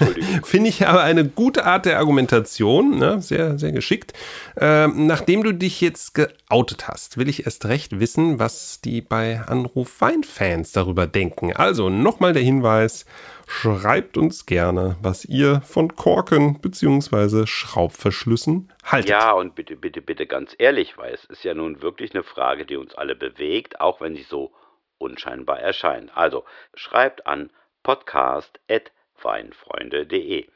Finde 0.42 0.68
ich 0.68 0.88
aber 0.88 1.02
eine 1.02 1.24
gute 1.24 1.64
Art 1.64 1.86
der 1.86 1.98
Argumentation. 1.98 2.98
Ne? 2.98 3.22
Sehr, 3.22 3.60
sehr 3.60 3.70
geschickt. 3.70 4.12
Ähm, 4.56 5.06
nachdem 5.06 5.44
du 5.44 5.52
dich 5.52 5.80
jetzt 5.80 6.14
geoutet 6.14 6.88
hast, 6.88 7.16
will 7.16 7.28
ich 7.28 7.46
erst 7.46 7.66
recht 7.66 8.00
wissen, 8.00 8.40
was 8.40 8.80
die 8.80 9.00
bei 9.00 9.40
Anruf 9.46 10.00
Weinfans 10.00 10.72
darüber 10.72 11.06
denken. 11.06 11.52
Also 11.54 11.90
nochmal 11.90 12.32
der 12.32 12.42
Hinweis. 12.42 13.06
Schreibt 13.52 14.16
uns 14.16 14.46
gerne, 14.46 14.96
was 15.02 15.24
ihr 15.24 15.60
von 15.62 15.96
Korken 15.96 16.60
bzw. 16.60 17.48
Schraubverschlüssen 17.48 18.72
haltet. 18.84 19.10
Ja, 19.10 19.32
und 19.32 19.56
bitte, 19.56 19.74
bitte, 19.74 20.00
bitte 20.00 20.28
ganz 20.28 20.54
ehrlich, 20.56 20.96
weil 20.96 21.14
es 21.14 21.24
ist 21.24 21.42
ja 21.42 21.52
nun 21.52 21.82
wirklich 21.82 22.14
eine 22.14 22.22
Frage, 22.22 22.64
die 22.64 22.76
uns 22.76 22.94
alle 22.94 23.16
bewegt, 23.16 23.80
auch 23.80 24.00
wenn 24.00 24.14
sie 24.14 24.22
so 24.22 24.52
unscheinbar 24.98 25.58
erscheint. 25.58 26.16
Also 26.16 26.44
schreibt 26.74 27.26
an 27.26 27.50
podcast.weinfreunde.de. 27.82 30.46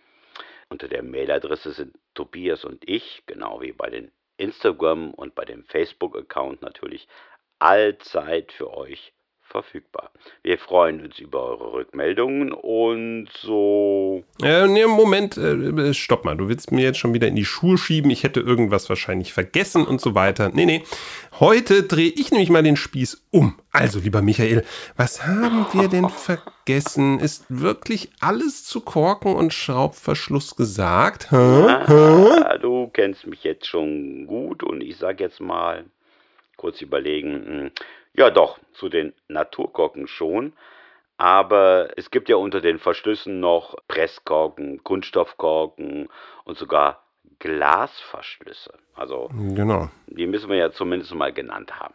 Unter 0.69 0.87
der 0.87 1.03
Mailadresse 1.03 1.73
sind 1.73 1.99
Tobias 2.15 2.65
und 2.65 2.89
ich, 2.89 3.25
genau 3.27 3.61
wie 3.61 3.73
bei 3.73 3.91
den 3.91 4.13
Instagram 4.37 5.13
und 5.13 5.35
bei 5.35 5.45
dem 5.45 5.65
Facebook-Account 5.65 6.63
natürlich 6.63 7.09
allzeit 7.59 8.53
für 8.53 8.73
euch 8.73 9.13
verfügbar. 9.55 10.11
Wir 10.43 10.59
freuen 10.59 11.01
uns 11.05 11.21
über 11.21 11.45
eure 11.45 11.75
Rückmeldungen 11.75 12.53
und 12.53 13.29
so. 13.39 14.25
Äh, 14.43 14.67
nee, 14.67 14.85
Moment, 14.85 15.37
äh, 15.37 15.95
stopp 15.95 16.25
mal. 16.25 16.37
Du 16.37 16.49
willst 16.49 16.73
mir 16.73 16.83
jetzt 16.83 16.99
schon 16.99 17.15
wieder 17.15 17.29
in 17.29 17.37
die 17.37 17.45
Schuhe 17.45 17.79
schieben. 17.79 18.11
Ich 18.11 18.25
hätte 18.25 18.41
irgendwas 18.41 18.89
wahrscheinlich 18.89 19.33
vergessen 19.33 19.87
und 19.87 20.01
so 20.01 20.17
weiter. 20.17 20.51
Nee, 20.53 20.67
nee. 20.67 20.83
Heute 21.39 21.85
drehe 21.85 22.11
ich 22.11 22.33
nämlich 22.33 22.51
mal 22.51 22.65
den 22.65 22.75
Spieß 22.75 23.29
um. 23.31 23.57
Also, 23.71 24.01
lieber 24.01 24.23
Michael, 24.23 24.65
was 24.97 25.25
haben 25.25 25.67
wir 25.73 25.87
denn 25.87 26.09
vergessen? 26.09 27.21
Ist 27.21 27.45
wirklich 27.49 28.11
alles 28.19 28.65
zu 28.65 28.81
Korken 28.81 29.37
und 29.37 29.55
Schraubverschluss 29.55 30.57
gesagt? 30.57 31.31
Hä? 31.31 31.37
Ah, 31.37 32.59
du 32.59 32.89
kennst 32.89 33.25
mich 33.29 33.45
jetzt 33.45 33.67
schon 33.67 34.27
gut 34.27 34.65
und 34.65 34.81
ich 34.81 34.97
sag 34.97 35.21
jetzt 35.21 35.41
mal, 35.41 35.85
kurz 36.57 36.81
überlegen, 36.81 37.33
hm, 37.47 37.71
ja 38.15 38.31
doch, 38.31 38.59
zu 38.73 38.89
den 38.89 39.13
Naturkorken 39.29 40.07
schon. 40.07 40.55
Aber 41.17 41.91
es 41.97 42.11
gibt 42.11 42.29
ja 42.29 42.37
unter 42.37 42.61
den 42.61 42.79
Verschlüssen 42.79 43.39
noch 43.39 43.77
Presskorken, 43.87 44.83
Kunststoffkorken 44.83 46.09
und 46.45 46.59
sogar 46.59 47.05
Glasverschlüsse. 47.39 48.73
Also 48.95 49.31
genau. 49.55 49.91
die 50.07 50.27
müssen 50.27 50.49
wir 50.49 50.57
ja 50.57 50.73
zumindest 50.73 51.15
mal 51.15 51.33
genannt 51.33 51.79
haben. 51.79 51.95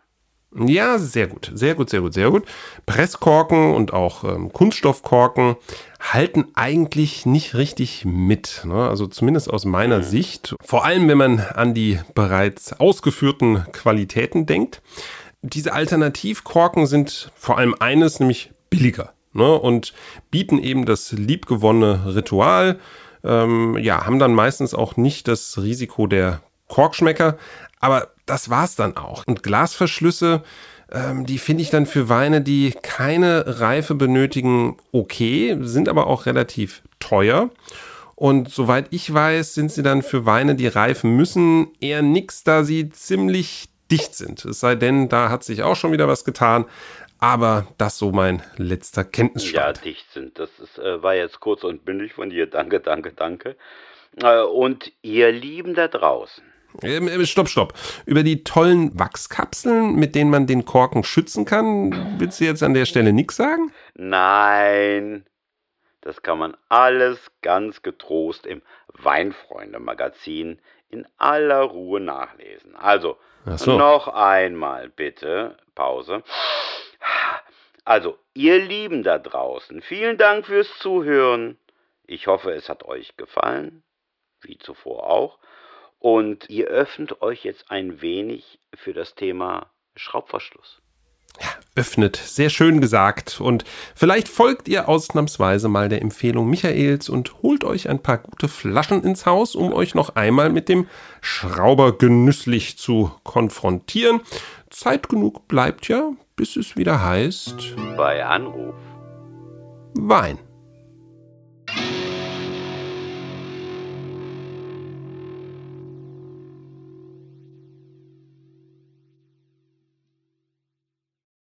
Ja, 0.56 0.98
sehr 0.98 1.28
gut, 1.28 1.52
sehr 1.54 1.76
gut, 1.76 1.92
sehr 1.92 2.02
gut, 2.02 2.14
sehr 2.14 2.32
gut. 2.32 2.44
Presskorken 2.88 3.76
und 3.76 3.94
auch 3.94 4.24
ähm, 4.24 4.52
Kunststoffkorken 4.52 5.58
halten 6.00 6.48
eigentlich 6.56 7.28
nicht 7.28 7.54
richtig 7.54 8.04
mit. 8.04 8.64
Ne? 8.66 8.90
Also 8.90 9.06
zumindest 9.06 9.52
aus 9.52 9.66
meiner 9.66 10.00
mhm. 10.00 10.04
Sicht. 10.04 10.56
Vor 10.64 10.86
allem, 10.86 11.08
wenn 11.08 11.20
man 11.20 11.40
an 11.40 11.76
die 11.76 12.00
bereits 12.16 12.80
ausgeführten 12.80 13.66
Qualitäten 13.74 14.48
denkt 14.48 14.82
diese 15.42 15.74
Alternativkorken 15.74 16.86
sind 16.86 17.32
vor 17.36 17.58
allem 17.58 17.76
eines, 17.80 18.20
nämlich 18.20 18.52
billiger. 18.70 19.14
Ne? 19.34 19.54
Und 19.54 19.94
bieten 20.32 20.60
eben 20.60 20.86
das 20.86 21.12
liebgewonnene 21.12 22.16
Ritual. 22.16 22.80
Ähm, 23.24 23.78
ja, 23.78 24.06
haben 24.06 24.20
dann 24.20 24.34
meistens 24.34 24.74
auch 24.74 24.98
nicht 24.98 25.28
das 25.28 25.58
Risiko 25.58 26.08
der 26.08 26.42
Korkschmecker. 26.68 27.38
Aber 27.80 28.10
das 28.26 28.50
war's 28.50 28.76
dann 28.76 28.98
auch. 28.98 29.26
Und 29.28 29.44
Glasverschlüsse, 29.44 30.44
ähm, 30.92 31.26
die 31.26 31.38
finde 31.38 31.64
ich 31.64 31.70
dann 31.70 31.86
für 31.86 32.10
Weine, 32.10 32.42
die 32.42 32.74
keine 32.82 33.60
Reife 33.60 33.96
benötigen, 33.96 34.78
okay, 34.92 35.58
sind 35.62 35.90
aber 35.90 36.08
auch 36.08 36.26
relativ 36.26 36.82
teuer. 37.00 37.50
Und 38.16 38.50
soweit 38.50 38.88
ich 38.90 39.14
weiß, 39.14 39.54
sind 39.54 39.72
sie 39.72 39.82
dann 39.82 40.02
für 40.02 40.26
Weine, 40.26 40.56
die 40.56 40.68
reifen 40.68 41.16
müssen, 41.16 41.70
eher 41.80 42.02
nix, 42.02 42.44
da 42.44 42.66
sie 42.66 42.90
ziemlich 42.90 43.69
dicht 43.92 44.16
sind. 44.16 44.44
Es 44.46 44.60
sei 44.60 44.76
denn, 44.76 45.10
da 45.10 45.30
hat 45.30 45.44
sich 45.44 45.64
auch 45.64 45.76
schon 45.76 45.92
wieder 45.92 46.08
was 46.08 46.24
getan. 46.24 46.66
Aber 47.22 47.68
das 47.78 47.98
so 47.98 48.12
mein 48.12 48.42
letzter 48.56 49.04
Kenntnisstand. 49.04 49.54
Ja, 49.54 49.74
dicht 49.74 50.10
sind. 50.12 50.40
Das 50.40 50.50
ist, 50.60 50.80
äh, 50.80 51.04
war 51.04 51.16
jetzt 51.16 51.42
kurz 51.42 51.66
und 51.66 51.84
bündig 51.84 52.14
von 52.14 52.30
dir. 52.30 52.48
Danke, 52.48 52.80
danke, 52.80 53.12
danke. 53.12 53.58
Äh, 54.22 54.42
und 54.42 54.94
ihr 55.02 55.32
Lieben 55.32 55.74
da 55.74 55.90
draußen. 55.90 56.44
Ähm, 56.82 57.08
äh, 57.08 57.26
stopp, 57.26 57.50
stopp. 57.50 57.74
Über 58.06 58.24
die 58.24 58.44
tollen 58.44 58.98
Wachskapseln, 58.98 59.96
mit 59.96 60.16
denen 60.16 60.30
man 60.30 60.48
den 60.48 60.66
Korken 60.66 61.04
schützen 61.04 61.46
kann, 61.46 62.16
willst 62.20 62.40
du 62.40 62.46
jetzt 62.46 62.64
an 62.64 62.74
der 62.74 62.86
Stelle 62.86 63.12
nichts 63.12 63.36
sagen? 63.36 63.74
Nein, 63.96 65.26
das 66.02 66.22
kann 66.22 66.38
man 66.38 66.56
alles 66.70 67.32
ganz 67.42 67.82
getrost 67.82 68.46
im 68.46 68.62
Weinfreunde-Magazin 68.94 70.62
in 70.90 71.06
aller 71.18 71.62
Ruhe 71.62 72.00
nachlesen. 72.00 72.76
Also, 72.76 73.18
so. 73.58 73.78
noch 73.78 74.08
einmal 74.08 74.90
bitte, 74.90 75.58
Pause. 75.76 76.24
Also, 77.86 78.18
ihr 78.34 78.60
Lieben 78.60 79.04
da 79.04 79.18
draußen, 79.18 79.82
vielen 79.82 80.18
Dank 80.18 80.46
fürs 80.46 80.78
Zuhören. 80.80 81.58
Ich 82.06 82.28
hoffe, 82.28 82.52
es 82.52 82.70
hat 82.70 82.84
euch 82.84 83.18
gefallen, 83.18 83.84
wie 84.42 84.58
zuvor 84.58 85.10
auch. 85.10 85.40
Und 85.98 86.50
ihr 86.50 86.68
öffnet 86.68 87.22
euch 87.22 87.44
jetzt 87.44 87.72
ein 87.72 88.02
wenig 88.02 88.60
für 88.76 88.94
das 88.94 89.16
Thema 89.16 89.72
Schraubverschluss 89.96 90.82
öffnet. 91.76 92.18
Sehr 92.18 92.50
schön 92.50 92.82
gesagt. 92.82 93.40
Und 93.40 93.64
vielleicht 93.96 94.28
folgt 94.28 94.68
ihr 94.68 94.90
ausnahmsweise 94.90 95.70
mal 95.70 95.88
der 95.88 96.02
Empfehlung 96.02 96.50
Michaels 96.50 97.10
und 97.10 97.42
holt 97.42 97.64
euch 97.64 97.90
ein 97.90 98.00
paar 98.00 98.18
gute 98.18 98.48
Flaschen 98.48 99.04
ins 99.04 99.26
Haus, 99.26 99.56
um 99.56 99.72
euch 99.72 99.96
noch 99.96 100.16
einmal 100.16 100.50
mit 100.50 100.68
dem 100.68 100.88
Schrauber 101.22 101.98
genüsslich 101.98 102.78
zu 102.78 103.12
konfrontieren. 103.24 104.22
Zeit 104.70 105.10
genug 105.10 105.48
bleibt 105.48 105.88
ja, 105.88 106.12
bis 106.36 106.56
es 106.58 106.76
wieder 106.76 107.04
heißt. 107.04 107.76
Bei 107.96 108.26
Anruf. 108.26 108.76
Wein. 109.96 110.40